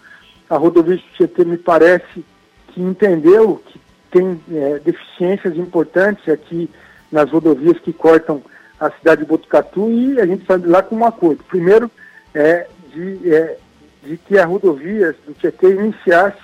A 0.48 0.56
rodovia 0.56 1.00
Tietê 1.14 1.44
me 1.44 1.56
parece 1.56 2.24
que 2.68 2.80
entendeu 2.80 3.60
que 3.66 3.80
tem 4.10 4.40
é, 4.52 4.78
deficiências 4.78 5.56
importantes 5.56 6.28
aqui 6.28 6.70
nas 7.10 7.30
rodovias 7.30 7.78
que 7.80 7.92
cortam 7.92 8.42
a 8.78 8.90
cidade 8.90 9.22
de 9.22 9.26
Botucatu 9.26 9.90
e 9.90 10.20
a 10.20 10.26
gente 10.26 10.46
sai 10.46 10.58
de 10.58 10.66
lá 10.66 10.82
com 10.82 10.96
um 10.96 11.04
acordo. 11.04 11.42
Primeiro, 11.44 11.90
é, 12.34 12.68
de 12.92 13.34
é, 13.34 13.58
de 14.06 14.16
que 14.16 14.38
a 14.38 14.46
rodovia 14.46 15.14
do 15.26 15.34
Tietê 15.34 15.70
iniciasse 15.70 16.38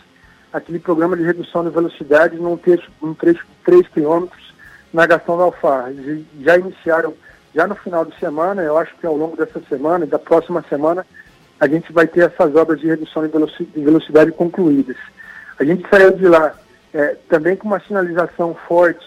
aquele 0.53 0.79
programa 0.79 1.17
de 1.17 1.23
redução 1.23 1.65
de 1.65 1.71
velocidade 1.71 2.37
num 2.37 2.57
trecho, 2.57 2.91
num 3.01 3.13
de 3.13 3.41
3 3.65 3.89
quilômetros 3.89 4.53
na 4.93 5.07
Gastão 5.07 5.39
da 5.39 5.45
Alfarra. 5.45 5.93
Já 6.41 6.59
iniciaram, 6.59 7.15
já 7.55 7.67
no 7.67 7.75
final 7.77 8.05
de 8.05 8.19
semana, 8.19 8.63
eu 8.63 8.77
acho 8.77 8.95
que 8.97 9.07
ao 9.07 9.17
longo 9.17 9.37
dessa 9.37 9.61
semana 9.69 10.05
e 10.05 10.09
da 10.09 10.19
próxima 10.19 10.63
semana, 10.69 11.07
a 11.59 11.67
gente 11.67 11.93
vai 11.93 12.07
ter 12.07 12.31
essas 12.31 12.55
obras 12.55 12.81
de 12.81 12.89
redução 12.89 13.27
de 13.27 13.81
velocidade 13.81 14.33
concluídas. 14.33 14.97
A 15.59 15.65
gente 15.65 15.89
saiu 15.89 16.13
de 16.13 16.27
lá 16.27 16.55
é, 16.93 17.17
também 17.29 17.57
com 17.57 17.69
uma 17.69 17.81
sinalização 17.81 18.55
forte 18.67 19.07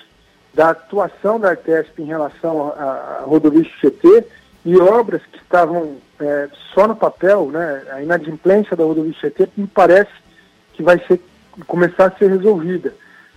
da 0.53 0.69
atuação 0.69 1.39
da 1.39 1.49
Artesp 1.49 1.99
em 1.99 2.05
relação 2.05 2.69
à 2.69 3.23
rodovia 3.25 3.63
Tietê 3.79 4.25
e 4.63 4.77
obras 4.77 5.21
que 5.31 5.37
estavam 5.37 5.97
é, 6.19 6.49
só 6.73 6.87
no 6.87 6.95
papel, 6.95 7.49
né, 7.49 7.83
a 7.91 8.01
inadimplência 8.01 8.75
da 8.75 8.83
rodovia 8.83 9.13
Tietê, 9.13 9.47
me 9.55 9.67
parece 9.67 10.11
que 10.73 10.83
vai 10.83 10.99
ser, 11.07 11.19
começar 11.67 12.05
a 12.05 12.17
ser 12.17 12.29
resolvida 12.29 12.93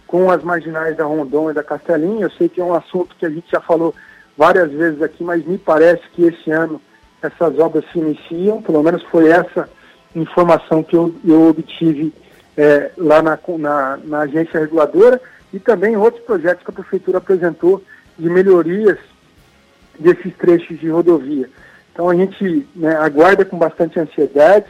com 0.06 0.30
as 0.30 0.42
marginais 0.42 0.96
da 0.96 1.04
Rondon 1.04 1.50
e 1.50 1.54
da 1.54 1.62
Castelinha. 1.62 2.22
Eu 2.22 2.30
sei 2.30 2.48
que 2.48 2.60
é 2.60 2.64
um 2.64 2.74
assunto 2.74 3.14
que 3.16 3.26
a 3.26 3.30
gente 3.30 3.50
já 3.50 3.60
falou 3.60 3.94
várias 4.36 4.70
vezes 4.70 5.02
aqui, 5.02 5.22
mas 5.22 5.44
me 5.44 5.58
parece 5.58 6.02
que 6.12 6.24
esse 6.24 6.50
ano 6.50 6.80
essas 7.20 7.58
obras 7.58 7.84
se 7.92 7.98
iniciam, 7.98 8.62
pelo 8.62 8.82
menos 8.82 9.02
foi 9.04 9.28
essa 9.28 9.68
informação 10.14 10.82
que 10.82 10.96
eu, 10.96 11.14
eu 11.24 11.48
obtive 11.48 12.12
é, 12.56 12.90
lá 12.96 13.20
na, 13.22 13.38
na, 13.58 13.96
na 14.04 14.18
agência 14.20 14.60
reguladora 14.60 15.20
e 15.52 15.58
também 15.58 15.96
outros 15.96 16.24
projetos 16.24 16.64
que 16.64 16.70
a 16.70 16.74
prefeitura 16.74 17.18
apresentou 17.18 17.82
de 18.18 18.28
melhorias 18.28 18.98
desses 19.98 20.34
trechos 20.36 20.78
de 20.78 20.88
rodovia. 20.88 21.48
Então 21.98 22.08
a 22.08 22.14
gente 22.14 22.64
né, 22.76 22.94
aguarda 22.94 23.44
com 23.44 23.58
bastante 23.58 23.98
ansiedade. 23.98 24.66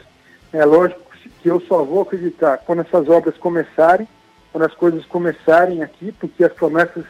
É 0.51 0.65
lógico 0.65 0.99
que 1.43 1.47
eu 1.47 1.61
só 1.61 1.83
vou 1.83 2.01
acreditar 2.01 2.57
quando 2.57 2.79
essas 2.79 3.07
obras 3.07 3.37
começarem, 3.37 4.07
quando 4.51 4.65
as 4.65 4.73
coisas 4.73 5.05
começarem 5.05 5.83
aqui, 5.83 6.11
porque 6.11 6.43
as 6.43 6.51
promessas 6.51 7.05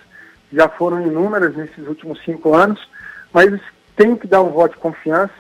já 0.52 0.68
foram 0.68 1.08
inúmeras 1.08 1.56
nesses 1.56 1.88
últimos 1.88 2.22
cinco 2.26 2.54
anos, 2.54 2.86
mas 3.32 3.62
tem 3.96 4.14
que 4.14 4.28
dar 4.28 4.42
um 4.42 4.50
voto 4.50 4.74
de 4.74 4.82
confiança, 4.82 5.32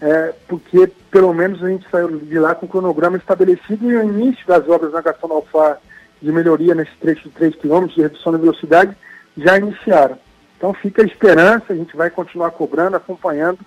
é, 0.00 0.32
porque 0.46 0.86
pelo 1.10 1.34
menos 1.34 1.60
a 1.60 1.68
gente 1.68 1.90
saiu 1.90 2.16
de 2.20 2.38
lá 2.38 2.54
com 2.54 2.66
o 2.66 2.68
cronograma 2.68 3.16
estabelecido 3.16 3.90
e 3.90 3.96
o 3.96 4.04
início 4.04 4.46
das 4.46 4.68
obras 4.68 4.92
na 4.92 5.00
Gastão 5.00 5.32
Alfar 5.32 5.78
de 6.22 6.30
melhoria 6.30 6.76
nesse 6.76 6.94
trecho 7.00 7.24
de 7.24 7.30
3 7.30 7.56
km 7.56 7.86
de 7.86 8.02
redução 8.02 8.30
da 8.30 8.38
velocidade 8.38 8.96
já 9.36 9.58
iniciaram. 9.58 10.16
Então 10.56 10.72
fica 10.72 11.02
a 11.02 11.06
esperança, 11.06 11.72
a 11.72 11.74
gente 11.74 11.96
vai 11.96 12.08
continuar 12.08 12.52
cobrando, 12.52 12.96
acompanhando 12.96 13.58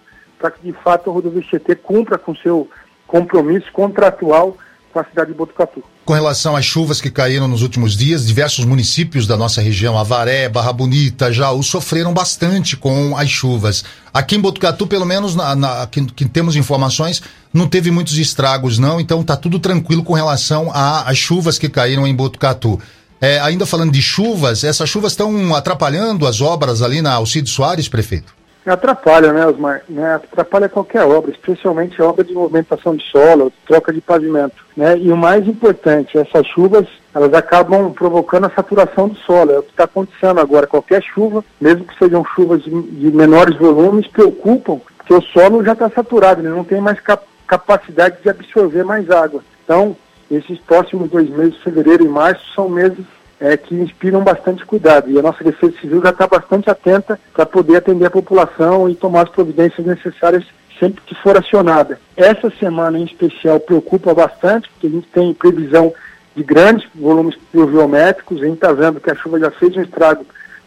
para 0.46 0.52
que 0.52 0.62
de 0.62 0.74
fato 0.84 1.10
a 1.10 1.14
rodovia 1.14 1.42
Tietê 1.42 1.74
cumpra 1.75 2.20
com 2.20 2.36
seu 2.36 2.70
compromisso 3.08 3.66
contratual 3.74 4.56
com 4.94 5.00
a 5.00 5.04
cidade 5.04 5.32
de 5.32 5.38
Botucatu. 5.38 5.84
Com 6.06 6.14
relação 6.14 6.56
às 6.56 6.64
chuvas 6.64 7.02
que 7.02 7.10
caíram 7.10 7.48
nos 7.48 7.64
últimos 7.64 7.98
dias, 7.98 8.28
diversos 8.28 8.64
municípios 8.64 9.25
da 9.25 9.36
nossa 9.36 9.60
região, 9.60 9.98
Avaré, 9.98 10.48
Barra 10.48 10.72
Bonita, 10.72 11.34
Jaú, 11.34 11.64
sofreram 11.64 12.14
bastante 12.14 12.78
com 12.78 13.18
as 13.18 13.28
chuvas. 13.28 13.84
Aqui 14.14 14.36
em 14.36 14.40
Botucatu, 14.40 14.86
pelo 14.86 15.04
menos 15.04 15.36
na, 15.36 15.56
na 15.56 15.88
que, 15.88 16.06
que, 16.06 16.25
temos 16.25 16.56
informações, 16.56 17.24
não 17.52 17.68
teve 17.68 17.90
muitos 17.90 18.16
estragos, 18.20 18.78
não, 18.78 19.02
então 19.02 19.22
está 19.22 19.36
tudo 19.36 19.58
tranquilo 19.58 20.04
com 20.04 20.14
relação 20.14 20.70
às 20.72 21.18
chuvas 21.18 21.58
que 21.58 21.68
caíram 21.68 22.06
em 22.06 22.16
Botucatu. 22.16 22.80
É, 23.20 23.40
ainda 23.40 23.66
falando 23.66 23.92
de 23.92 24.02
chuvas, 24.02 24.64
essas 24.64 24.88
chuvas 24.88 25.14
estão 25.14 25.56
atrapalhando 25.56 26.28
as 26.28 26.40
obras 26.40 26.84
ali 26.84 27.02
na 27.02 27.14
Alcide 27.14 27.50
Soares, 27.50 27.90
prefeito? 27.90 28.35
Atrapalha, 28.66 29.32
né, 29.32 29.46
Osmar? 29.46 29.84
Né, 29.88 30.16
atrapalha 30.16 30.68
qualquer 30.68 31.04
obra, 31.04 31.32
especialmente 31.32 32.02
a 32.02 32.06
obra 32.06 32.24
de 32.24 32.34
movimentação 32.34 32.96
de 32.96 33.04
solo, 33.06 33.54
troca 33.68 33.94
de 33.94 34.02
pavimento. 34.02 34.66
Né? 34.76 34.98
E 34.98 35.12
o 35.12 35.18
mais 35.18 35.48
importante, 35.48 36.18
essas 36.18 36.48
chuvas, 36.48 36.88
elas 37.14 37.34
acabam 37.34 37.94
provocando 37.94 38.46
a 38.46 38.50
saturação 38.50 39.08
do 39.08 39.16
solo. 39.18 39.52
É 39.52 39.60
o 39.60 39.64
que 39.64 39.72
está 39.72 39.84
acontecendo 39.84 40.40
agora. 40.40 40.66
Qualquer 40.68 41.04
chuva, 41.04 41.46
mesmo 41.62 41.86
que 41.86 41.98
sejam 41.98 42.26
chuvas 42.36 42.64
de, 42.64 42.70
de 42.70 43.12
menores 43.12 43.56
volumes, 43.58 44.08
preocupam, 44.08 44.82
porque 44.98 45.14
o 45.14 45.22
solo 45.22 45.64
já 45.64 45.74
está 45.74 45.90
saturado, 45.90 46.42
ele 46.42 46.50
não 46.50 46.64
tem 46.64 46.82
mais 46.82 47.00
cap 47.00 47.24
capacidade 47.48 48.18
de 48.24 48.30
absorver 48.30 48.84
mais 48.84 49.08
água. 49.12 49.44
Então, 49.64 49.96
esses 50.32 50.58
próximos 50.60 51.12
dois 51.12 51.30
meses, 51.30 51.62
fevereiro 51.62 52.04
e 52.04 52.10
março, 52.10 52.44
são 52.56 52.68
meses 52.68 53.06
é, 53.39 53.58
que 53.58 53.75
inspiram 53.75 54.24
bastante 54.24 54.65
cuidado. 54.65 55.10
E 55.10 55.20
a 55.20 55.22
nossa 55.22 55.44
Defesa 55.44 55.74
Civil 55.80 56.01
já 56.01 56.10
está 56.10 56.27
bastante 56.27 56.70
atenta 56.70 57.20
para 57.34 57.46
poder 57.46 57.77
atender 57.77 58.06
a 58.06 58.12
população 58.12 58.89
e 58.89 58.96
tomar 58.96 59.24
as 59.24 59.30
providências 59.30 59.86
necessárias 59.86 60.46
sempre 60.80 61.01
que 61.06 61.15
for 61.15 61.38
acionada. 61.38 62.00
Essa 62.15 62.51
semana 62.60 63.00
em 63.00 63.06
especial 63.06 63.60
preocupa 63.60 64.13
bastante, 64.13 64.70
porque 64.70 64.88
a 64.88 64.89
gente 64.89 65.08
tem 65.08 65.34
previsão 65.34 65.94
de 66.36 66.44
grandes 66.44 66.88
volumes 66.94 67.36
pluviométricos, 67.51 68.42
a 68.42 68.46
gente 68.46 68.56
está 68.56 68.74
vendo 68.74 69.00
que 69.00 69.10
a 69.10 69.15
chuva 69.15 69.39
já 69.39 69.51
fez 69.51 69.75
um 69.77 69.82
estrago 69.82 70.25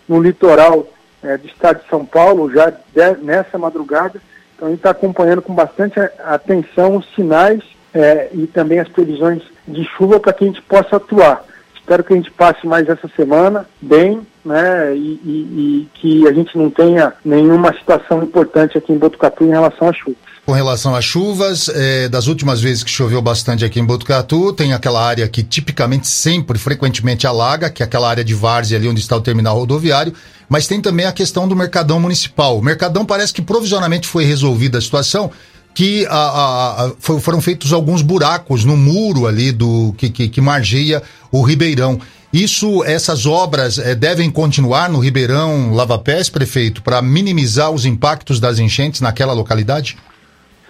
no 0.09 0.23
litoral 0.23 0.87
é, 1.23 1.37
do 1.37 1.47
estado 1.47 1.83
de 1.83 1.89
São 1.91 2.07
Paulo, 2.07 2.51
já 2.51 2.71
de, 2.71 3.23
nessa 3.23 3.59
madrugada. 3.59 4.21
Então 4.57 4.69
a 4.69 4.71
gente 4.71 4.81
está 4.81 4.91
acompanhando 4.91 5.43
com 5.43 5.55
bastante 5.55 6.01
atenção 6.25 6.97
os 6.97 7.15
sinais 7.15 7.63
é, 7.93 8.31
e 8.33 8.47
também 8.47 8.79
as 8.79 8.89
previsões 8.89 9.43
de 9.67 9.85
chuva 9.85 10.19
para 10.19 10.33
que 10.33 10.45
a 10.45 10.47
gente 10.47 10.63
possa 10.63 10.97
atuar. 10.97 11.45
Espero 11.89 12.05
que 12.05 12.13
a 12.13 12.17
gente 12.17 12.31
passe 12.33 12.67
mais 12.67 12.87
essa 12.87 13.09
semana 13.17 13.65
bem, 13.81 14.21
né, 14.45 14.95
e, 14.95 15.19
e, 15.25 15.31
e 15.31 15.89
que 15.95 16.29
a 16.29 16.35
gente 16.35 16.55
não 16.55 16.69
tenha 16.69 17.15
nenhuma 17.25 17.73
situação 17.73 18.23
importante 18.23 18.77
aqui 18.77 18.93
em 18.93 18.99
Botucatu 18.99 19.43
em 19.43 19.49
relação 19.49 19.89
às 19.89 19.97
chuvas. 19.97 20.19
Com 20.45 20.53
relação 20.53 20.95
às 20.95 21.03
chuvas, 21.03 21.71
é, 21.71 22.07
das 22.11 22.27
últimas 22.27 22.61
vezes 22.61 22.83
que 22.85 22.91
choveu 22.91 23.23
bastante 23.23 23.65
aqui 23.65 23.81
em 23.81 23.87
Botucatu, 23.87 24.53
tem 24.53 24.75
aquela 24.75 25.03
área 25.03 25.27
que 25.29 25.43
tipicamente 25.43 26.09
sempre, 26.09 26.59
frequentemente 26.59 27.27
alaga, 27.27 27.71
que 27.71 27.83
é 27.83 27.87
aquela 27.87 28.11
área 28.11 28.23
de 28.23 28.35
várzea 28.35 28.77
ali 28.77 28.87
onde 28.87 29.01
está 29.01 29.17
o 29.17 29.23
terminal 29.23 29.57
rodoviário, 29.59 30.13
mas 30.47 30.67
tem 30.67 30.83
também 30.83 31.07
a 31.07 31.13
questão 31.13 31.49
do 31.49 31.57
Mercadão 31.57 31.99
Municipal. 31.99 32.59
O 32.59 32.63
Mercadão 32.63 33.07
parece 33.07 33.33
que 33.33 33.41
provisionalmente 33.41 34.07
foi 34.07 34.25
resolvida 34.25 34.77
a 34.77 34.83
situação, 34.83 35.31
que 35.79 36.05
a, 36.11 36.87
a, 36.87 36.91
foram 37.21 37.41
feitos 37.41 37.73
alguns 37.73 38.03
buracos 38.03 38.65
no 38.65 38.77
muro 38.77 39.29
ali 39.29 39.53
do 39.53 39.95
que, 39.97 40.11
que, 40.11 40.29
que 40.29 40.41
margeia 40.41 41.01
o 41.31 41.41
Ribeirão. 41.41 42.01
Isso, 42.33 42.83
essas 42.83 43.27
obras 43.27 43.79
é, 43.79 43.95
devem 43.95 44.29
continuar 44.29 44.91
no 44.91 44.99
Ribeirão 44.99 45.73
Lava 45.73 45.97
Pés, 45.97 46.29
prefeito, 46.29 46.83
para 46.83 47.01
minimizar 47.01 47.71
os 47.71 47.87
impactos 47.87 48.41
das 48.41 48.59
enchentes 48.59 49.01
naquela 49.01 49.33
localidade? 49.33 49.97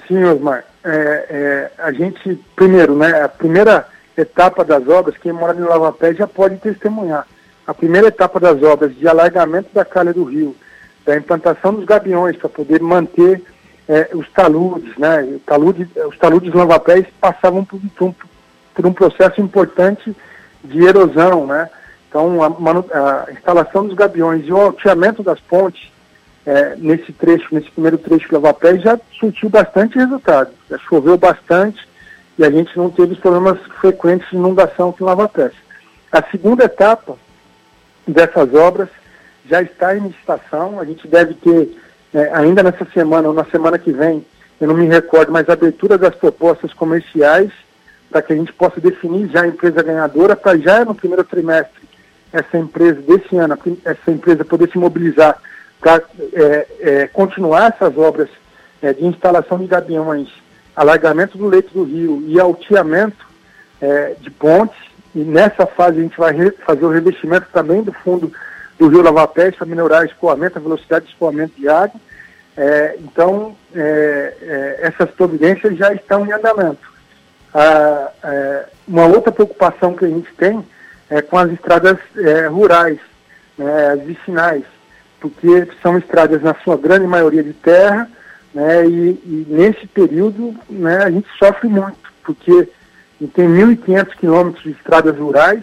Sim, 0.06 0.22
Osmar. 0.24 0.62
É, 0.84 0.90
é, 1.30 1.70
a 1.78 1.90
gente, 1.90 2.38
primeiro, 2.54 2.94
né, 2.94 3.22
a 3.22 3.30
primeira 3.30 3.86
etapa 4.14 4.62
das 4.62 4.86
obras, 4.88 5.16
quem 5.16 5.32
mora 5.32 5.54
no 5.54 5.70
Lava 5.70 5.90
Pés 5.90 6.18
já 6.18 6.26
pode 6.26 6.56
testemunhar. 6.56 7.26
A 7.66 7.72
primeira 7.72 8.08
etapa 8.08 8.38
das 8.38 8.62
obras 8.62 8.94
de 8.94 9.08
alargamento 9.08 9.70
da 9.72 9.86
calha 9.86 10.12
do 10.12 10.24
rio, 10.24 10.54
da 11.06 11.16
implantação 11.16 11.72
dos 11.72 11.86
gabiões 11.86 12.36
para 12.36 12.50
poder 12.50 12.82
manter 12.82 13.42
é, 13.88 14.10
os 14.14 14.28
taludes, 14.30 14.96
né? 14.98 15.38
Talude, 15.46 15.88
os 16.06 16.18
taludes 16.18 16.52
lavapés 16.52 17.06
passavam 17.20 17.64
por, 17.64 17.80
por, 18.74 18.86
um 18.86 18.92
processo 18.92 19.40
importante 19.40 20.14
de 20.62 20.84
erosão, 20.84 21.46
né? 21.46 21.68
Então, 22.08 22.42
a, 22.42 23.26
a 23.26 23.32
instalação 23.32 23.86
dos 23.86 23.96
gabiões 23.96 24.46
e 24.46 24.52
o 24.52 24.56
alteamento 24.56 25.22
das 25.22 25.40
pontes 25.40 25.90
é, 26.48 26.76
nesse 26.76 27.12
trecho, 27.12 27.54
nesse 27.54 27.70
primeiro 27.70 27.98
trecho 27.98 28.26
de 28.26 28.32
Lavapé, 28.32 28.78
já 28.78 28.98
surtiu 29.20 29.50
bastante 29.50 29.98
resultado. 29.98 30.50
Já 30.70 30.78
choveu 30.78 31.18
bastante 31.18 31.86
e 32.38 32.44
a 32.44 32.50
gente 32.50 32.74
não 32.74 32.88
teve 32.88 33.16
problemas 33.16 33.58
frequentes 33.80 34.30
de 34.30 34.36
inundação 34.36 34.88
aqui 34.88 35.02
em 35.02 35.06
Lavapé. 35.06 35.50
A 36.10 36.22
segunda 36.30 36.64
etapa 36.64 37.18
dessas 38.06 38.54
obras 38.54 38.88
já 39.44 39.60
está 39.60 39.94
em 39.94 40.08
licitação. 40.08 40.80
A 40.80 40.86
gente 40.86 41.06
deve 41.06 41.34
ter, 41.34 41.70
é, 42.14 42.30
ainda 42.32 42.62
nessa 42.62 42.86
semana 42.92 43.28
ou 43.28 43.34
na 43.34 43.44
semana 43.44 43.78
que 43.78 43.92
vem, 43.92 44.24
eu 44.60 44.68
não 44.68 44.74
me 44.74 44.86
recordo, 44.86 45.30
mas 45.30 45.48
a 45.48 45.52
abertura 45.52 45.96
das 45.96 46.14
propostas 46.14 46.72
comerciais 46.72 47.50
para 48.10 48.22
que 48.22 48.32
a 48.32 48.36
gente 48.36 48.52
possa 48.52 48.80
definir 48.80 49.28
já 49.28 49.42
a 49.42 49.46
empresa 49.46 49.82
ganhadora, 49.82 50.34
para 50.34 50.58
já 50.58 50.84
no 50.84 50.94
primeiro 50.94 51.24
trimestre 51.24 51.86
essa 52.32 52.58
empresa 52.58 53.00
desse 53.02 53.36
ano, 53.36 53.58
essa 53.84 54.10
empresa 54.10 54.44
poder 54.44 54.70
se 54.70 54.78
mobilizar 54.78 55.40
para 55.80 56.02
é, 56.32 56.66
é, 56.80 57.06
continuar 57.08 57.74
essas 57.74 57.96
obras 57.96 58.28
é, 58.82 58.92
de 58.92 59.04
instalação 59.04 59.58
de 59.58 59.66
gabiões, 59.66 60.28
alargamento 60.74 61.38
do 61.38 61.46
leito 61.46 61.72
do 61.72 61.84
rio 61.84 62.22
e 62.26 62.38
alteamento 62.38 63.26
é, 63.80 64.14
de 64.20 64.30
pontes. 64.30 64.76
E 65.14 65.20
nessa 65.20 65.66
fase 65.66 65.98
a 65.98 66.02
gente 66.02 66.18
vai 66.18 66.34
fazer 66.66 66.84
o 66.84 66.90
revestimento 66.90 67.46
também 67.52 67.82
do 67.82 67.92
fundo 67.92 68.30
do 68.78 68.88
rio 68.88 69.02
Lavapés 69.02 69.54
para 69.56 69.66
melhorar 69.66 70.02
o 70.02 70.06
escoamento, 70.06 70.58
a 70.58 70.62
velocidade 70.62 71.06
de 71.06 71.12
escoamento 71.12 71.58
de 71.58 71.68
água. 71.68 72.00
É, 72.56 72.96
então, 73.00 73.56
é, 73.74 74.78
essas 74.82 75.10
providências 75.10 75.76
já 75.76 75.92
estão 75.92 76.26
em 76.26 76.32
andamento. 76.32 76.88
Ah, 77.54 78.10
uma 78.86 79.06
outra 79.06 79.32
preocupação 79.32 79.94
que 79.94 80.04
a 80.04 80.08
gente 80.08 80.32
tem 80.34 80.64
é 81.08 81.22
com 81.22 81.38
as 81.38 81.50
estradas 81.50 81.96
rurais, 82.50 82.98
né, 83.56 83.92
as 83.92 84.02
vicinais 84.02 84.64
porque 85.20 85.68
são 85.82 85.98
estradas, 85.98 86.42
na 86.42 86.54
sua 86.62 86.76
grande 86.76 87.06
maioria, 87.06 87.42
de 87.42 87.52
terra, 87.52 88.08
né, 88.54 88.86
e, 88.86 89.10
e 89.24 89.46
nesse 89.48 89.86
período 89.86 90.54
né, 90.68 91.04
a 91.04 91.10
gente 91.10 91.28
sofre 91.38 91.68
muito, 91.68 91.98
porque 92.24 92.68
tem 93.34 93.48
1.500 93.48 94.16
quilômetros 94.16 94.64
de 94.64 94.70
estradas 94.70 95.16
rurais, 95.16 95.62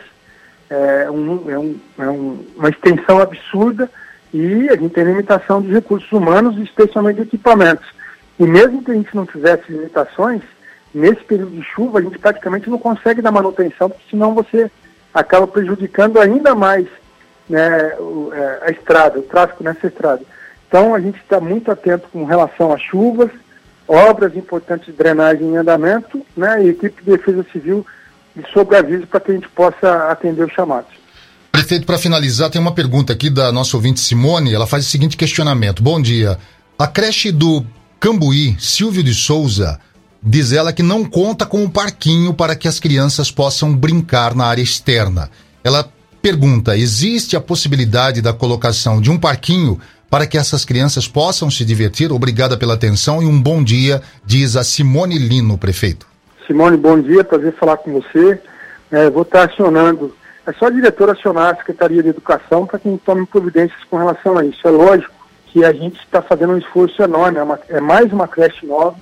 é, 0.69 1.09
um, 1.09 1.49
é, 1.49 1.57
um, 1.57 1.79
é 1.99 2.09
um, 2.09 2.45
uma 2.55 2.69
extensão 2.69 3.19
absurda, 3.19 3.89
e 4.33 4.69
a 4.69 4.75
gente 4.75 4.93
tem 4.93 5.03
limitação 5.03 5.61
de 5.61 5.71
recursos 5.71 6.11
humanos, 6.11 6.57
especialmente 6.57 7.17
de 7.17 7.23
equipamentos. 7.23 7.87
E 8.39 8.45
mesmo 8.45 8.83
que 8.83 8.91
a 8.91 8.93
gente 8.93 9.15
não 9.15 9.25
tivesse 9.25 9.71
limitações, 9.71 10.41
nesse 10.93 11.23
período 11.23 11.51
de 11.51 11.63
chuva 11.63 11.99
a 11.99 12.01
gente 12.01 12.17
praticamente 12.19 12.69
não 12.69 12.77
consegue 12.77 13.21
dar 13.21 13.31
manutenção, 13.31 13.89
porque 13.89 14.09
senão 14.09 14.33
você 14.33 14.69
acaba 15.13 15.47
prejudicando 15.47 16.19
ainda 16.19 16.53
mais 16.53 16.87
né, 17.49 17.93
é, 18.33 18.59
a 18.63 18.71
estrada, 18.71 19.19
o 19.19 19.23
tráfego 19.23 19.63
nessa 19.63 19.87
estrada. 19.87 20.21
Então 20.67 20.93
a 20.93 20.99
gente 20.99 21.17
está 21.19 21.39
muito 21.39 21.71
atento 21.71 22.07
com 22.11 22.25
relação 22.25 22.73
às 22.73 22.81
chuvas, 22.81 23.29
obras 23.87 24.35
importantes 24.35 24.87
de 24.87 24.91
drenagem 24.91 25.47
em 25.47 25.57
andamento, 25.57 26.25
né, 26.35 26.63
e 26.63 26.69
equipe 26.69 27.03
de 27.03 27.11
defesa 27.11 27.45
civil 27.51 27.85
de 28.35 28.51
sobreaviso 28.51 29.07
para 29.07 29.19
que 29.19 29.31
a 29.31 29.35
gente 29.35 29.49
possa 29.49 30.11
atender 30.11 30.45
os 30.45 30.53
chamados. 30.53 30.91
Prefeito, 31.51 31.85
para 31.85 31.97
finalizar, 31.97 32.49
tem 32.49 32.59
uma 32.59 32.73
pergunta 32.73 33.13
aqui 33.13 33.29
da 33.29 33.51
nossa 33.51 33.77
ouvinte 33.77 33.99
Simone. 33.99 34.53
Ela 34.53 34.67
faz 34.67 34.85
o 34.85 34.89
seguinte 34.89 35.15
questionamento: 35.15 35.81
Bom 35.81 36.01
dia. 36.01 36.37
A 36.77 36.87
creche 36.87 37.31
do 37.31 37.65
Cambuí, 37.99 38.57
Silvio 38.59 39.01
de 39.01 39.13
Souza, 39.13 39.79
diz 40.21 40.51
ela 40.51 40.73
que 40.73 40.83
não 40.83 41.05
conta 41.05 41.45
com 41.45 41.63
um 41.63 41.69
parquinho 41.69 42.33
para 42.33 42.55
que 42.55 42.67
as 42.67 42.79
crianças 42.79 43.31
possam 43.31 43.73
brincar 43.73 44.35
na 44.35 44.45
área 44.45 44.61
externa. 44.61 45.31
Ela 45.63 45.89
Pergunta: 46.25 46.75
existe 46.75 47.37
a 47.37 47.39
possibilidade 47.39 48.19
da 48.19 48.33
colocação 48.33 48.99
de 48.99 49.11
um 49.11 49.17
parquinho 49.19 49.79
para 50.09 50.25
que 50.25 50.39
essas 50.39 50.65
crianças 50.65 51.07
possam 51.07 51.51
se 51.51 51.63
divertir? 51.63 52.11
Obrigada 52.11 52.57
pela 52.57 52.73
atenção 52.73 53.21
e 53.21 53.27
um 53.27 53.39
bom 53.39 53.63
dia, 53.63 54.01
diz 54.25 54.55
a 54.55 54.63
Simone 54.63 55.19
Lino, 55.19 55.55
prefeito. 55.55 56.07
Simone, 56.47 56.77
bom 56.77 56.99
dia, 56.99 57.23
prazer 57.23 57.53
falar 57.53 57.77
com 57.77 57.91
você. 57.93 58.39
É, 58.91 59.09
vou 59.09 59.23
estar 59.23 59.49
acionando, 59.49 60.15
é 60.45 60.53
só 60.53 60.67
a 60.67 60.69
diretora 60.69 61.13
acionar 61.13 61.53
a 61.53 61.57
Secretaria 61.57 62.03
de 62.03 62.09
Educação 62.09 62.67
para 62.67 62.77
que 62.77 63.01
tome 63.03 63.25
providências 63.25 63.83
com 63.89 63.97
relação 63.97 64.37
a 64.37 64.45
isso. 64.45 64.67
É 64.67 64.69
lógico 64.69 65.13
que 65.47 65.65
a 65.65 65.73
gente 65.73 65.99
está 65.99 66.21
fazendo 66.21 66.53
um 66.53 66.57
esforço 66.57 67.01
enorme, 67.01 67.39
é, 67.39 67.43
uma, 67.43 67.59
é, 67.67 67.79
mais 67.79 68.13
uma 68.13 68.27
creche 68.27 68.65
nova, 68.65 68.95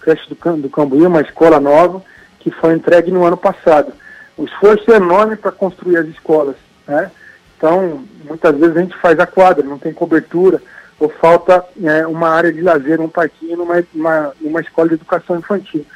creche 0.00 0.28
do, 0.28 0.56
do 0.56 0.68
Cambuí, 0.68 1.06
uma 1.06 1.20
escola 1.20 1.60
nova, 1.60 2.02
que 2.40 2.50
foi 2.50 2.74
entregue 2.74 3.12
no 3.12 3.24
ano 3.24 3.36
passado. 3.36 3.92
O 4.36 4.44
esforço 4.44 4.90
é 4.92 4.96
enorme 4.96 5.36
para 5.36 5.52
construir 5.52 5.98
as 5.98 6.06
escolas. 6.06 6.56
Né? 6.86 7.10
Então, 7.56 8.04
muitas 8.24 8.56
vezes 8.56 8.76
a 8.76 8.80
gente 8.80 8.96
faz 8.96 9.20
a 9.20 9.26
quadra, 9.26 9.64
não 9.64 9.78
tem 9.78 9.92
cobertura, 9.92 10.60
ou 10.98 11.08
falta 11.08 11.64
é, 11.80 12.06
uma 12.08 12.30
área 12.30 12.52
de 12.52 12.60
lazer, 12.60 13.00
um 13.00 13.08
parquinho 13.08 13.58
numa, 13.58 13.84
uma, 13.94 14.32
numa 14.40 14.60
escola 14.60 14.88
de 14.88 14.94
educação 14.94 15.36
infantil. 15.36 15.86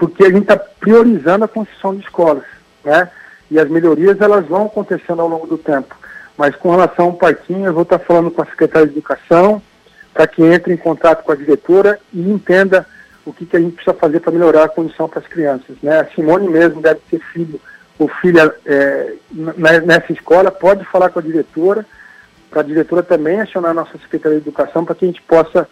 Porque 0.00 0.24
a 0.24 0.30
gente 0.30 0.42
está 0.42 0.56
priorizando 0.56 1.44
a 1.44 1.48
construção 1.48 1.94
de 1.94 2.00
escolas, 2.00 2.44
né? 2.82 3.10
E 3.50 3.58
as 3.58 3.68
melhorias 3.68 4.18
elas 4.20 4.46
vão 4.46 4.64
acontecendo 4.64 5.20
ao 5.20 5.28
longo 5.28 5.46
do 5.46 5.58
tempo. 5.58 5.94
Mas 6.38 6.56
com 6.56 6.70
relação 6.70 7.06
ao 7.06 7.12
parquinho, 7.12 7.66
eu 7.66 7.74
vou 7.74 7.82
estar 7.82 7.98
tá 7.98 8.04
falando 8.06 8.30
com 8.30 8.40
a 8.40 8.46
secretária 8.46 8.86
de 8.86 8.94
Educação, 8.94 9.60
para 10.14 10.26
que 10.26 10.42
entre 10.42 10.72
em 10.72 10.78
contato 10.78 11.22
com 11.22 11.32
a 11.32 11.36
diretora 11.36 12.00
e 12.14 12.30
entenda 12.30 12.86
o 13.26 13.32
que, 13.32 13.44
que 13.44 13.58
a 13.58 13.60
gente 13.60 13.74
precisa 13.74 13.94
fazer 13.94 14.20
para 14.20 14.32
melhorar 14.32 14.64
a 14.64 14.68
condição 14.68 15.06
para 15.06 15.20
as 15.20 15.26
crianças. 15.26 15.76
Né? 15.82 16.00
A 16.00 16.06
Simone 16.06 16.48
mesmo 16.48 16.80
deve 16.80 17.00
ter 17.10 17.20
filho 17.20 17.60
o 18.00 18.08
filho 18.08 18.50
é, 18.64 19.12
nessa 19.84 20.10
escola 20.10 20.50
pode 20.50 20.86
falar 20.86 21.10
com 21.10 21.18
a 21.18 21.22
diretora, 21.22 21.84
para 22.50 22.62
a 22.62 22.64
diretora 22.64 23.02
também 23.02 23.42
acionar 23.42 23.72
a 23.72 23.74
nossa 23.74 23.98
Secretaria 23.98 24.40
de 24.40 24.48
Educação 24.48 24.86
para 24.86 24.94
que 24.94 25.04
a 25.04 25.08
gente 25.08 25.20
possa 25.20 25.68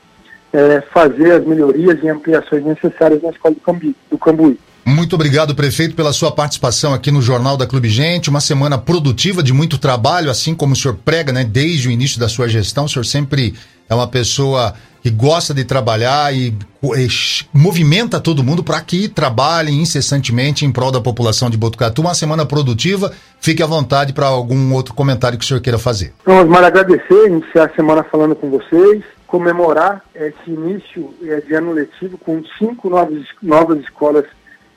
é, 0.52 0.80
fazer 0.92 1.32
as 1.32 1.46
melhorias 1.46 1.98
e 2.02 2.08
ampliações 2.08 2.64
necessárias 2.64 3.22
na 3.22 3.30
escola 3.30 3.54
do, 3.54 3.61
Cambi, 3.61 3.94
do 4.11 4.18
Cambuí. 4.18 4.58
Muito 4.84 5.14
obrigado, 5.14 5.54
prefeito, 5.54 5.94
pela 5.94 6.14
sua 6.14 6.32
participação 6.32 6.94
aqui 6.94 7.11
no 7.11 7.20
Jornal 7.20 7.58
da 7.58 7.66
Clube 7.66 7.90
Gente. 7.90 8.30
Uma 8.30 8.40
semana 8.40 8.78
produtiva 8.78 9.42
de 9.42 9.52
muito 9.52 9.76
trabalho, 9.76 10.30
assim 10.30 10.54
como 10.54 10.72
o 10.72 10.76
senhor 10.76 10.96
prega, 11.04 11.30
né? 11.30 11.44
Desde 11.44 11.88
o 11.88 11.90
início 11.90 12.18
da 12.18 12.28
sua 12.28 12.48
gestão, 12.48 12.87
o 12.87 12.88
senhor 12.88 13.04
sempre 13.04 13.54
é 13.87 13.94
uma 13.94 14.08
pessoa 14.08 14.74
que 15.02 15.11
gosta 15.11 15.52
de 15.52 15.64
trabalhar 15.64 16.34
e, 16.34 16.56
e 16.96 17.08
movimenta 17.52 18.18
todo 18.18 18.42
mundo 18.42 18.64
para 18.64 18.80
que 18.80 19.08
trabalhem 19.08 19.80
incessantemente 19.80 20.64
em 20.64 20.72
prol 20.72 20.90
da 20.90 21.00
população 21.00 21.50
de 21.50 21.56
Botucatu. 21.56 22.00
Uma 22.00 22.14
semana 22.14 22.44
produtiva. 22.44 23.12
Fique 23.40 23.62
à 23.62 23.66
vontade 23.66 24.12
para 24.12 24.26
algum 24.26 24.72
outro 24.72 24.94
comentário 24.94 25.38
que 25.38 25.44
o 25.44 25.48
senhor 25.48 25.61
queira 25.61 25.78
fazer. 25.78 26.12
Vamos 26.24 26.48
mais 26.48 26.64
agradecer, 26.64 27.26
iniciar 27.28 27.66
a 27.66 27.74
semana 27.74 28.02
falando 28.04 28.34
com 28.34 28.50
vocês, 28.50 29.02
comemorar 29.29 30.03
esse 30.14 30.51
início 30.51 31.14
é, 31.23 31.41
de 31.41 31.55
ano 31.55 31.73
letivo 31.73 32.19
com 32.19 32.43
cinco 32.59 32.88
novas, 32.88 33.25
novas 33.41 33.79
escolas 33.81 34.25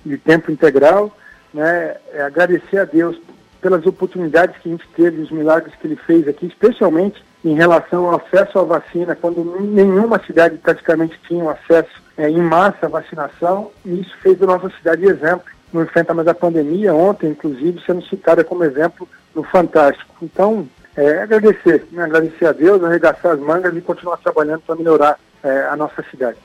de 0.06 0.18
tempo 0.18 0.52
integral, 0.52 1.16
né? 1.54 1.96
É, 2.14 2.22
agradecer 2.22 2.78
a 2.78 2.86
Deus 2.86 3.20
pelas 3.62 3.86
oportunidades 3.86 4.58
que 4.58 4.68
a 4.68 4.72
gente 4.72 4.88
teve, 4.96 5.22
os 5.22 5.32
milagres 5.32 5.74
que 5.76 5.88
ele 5.88 5.96
fez 5.96 6.28
aqui, 6.28 6.48
especialmente 6.48 7.24
em 7.46 7.56
relação 7.56 8.08
ao 8.08 8.16
acesso 8.18 8.60
à 8.60 8.64
vacina, 8.64 9.16
quando 9.16 9.44
nenhuma 9.62 10.22
cidade 10.26 10.58
praticamente 10.58 11.20
tinha 11.28 11.50
acesso 11.50 12.02
é, 12.18 12.30
em 12.30 12.42
massa 12.42 12.88
à 12.88 12.90
vacinação, 12.90 13.72
e 13.86 14.02
isso 14.02 14.16
fez 14.22 14.38
da 14.38 14.48
nossa 14.48 14.70
cidade 14.72 15.06
exemplo 15.06 15.46
no 15.72 15.82
enfrentamento 15.82 16.26
da 16.26 16.34
pandemia, 16.34 16.94
ontem, 16.94 17.30
inclusive, 17.30 17.82
sendo 17.86 18.04
citada 18.06 18.44
como 18.44 18.66
exemplo 18.66 19.08
no 19.34 19.44
Fantástico. 19.44 20.14
Então, 20.22 20.68
é, 20.96 21.22
agradecer, 21.22 21.88
né? 21.92 22.04
agradecer 22.04 22.46
a 22.46 22.52
Deus, 22.52 22.84
arregaçar 22.84 23.34
as 23.34 23.40
mangas 23.40 23.76
e 23.76 23.82
continuar 23.82 24.18
trabalhando 24.18 24.62
para 24.62 24.76
melhorar 24.76 25.20
é, 25.44 25.68
a 25.68 25.76
nossa 25.76 26.04
cidade. 26.10 26.38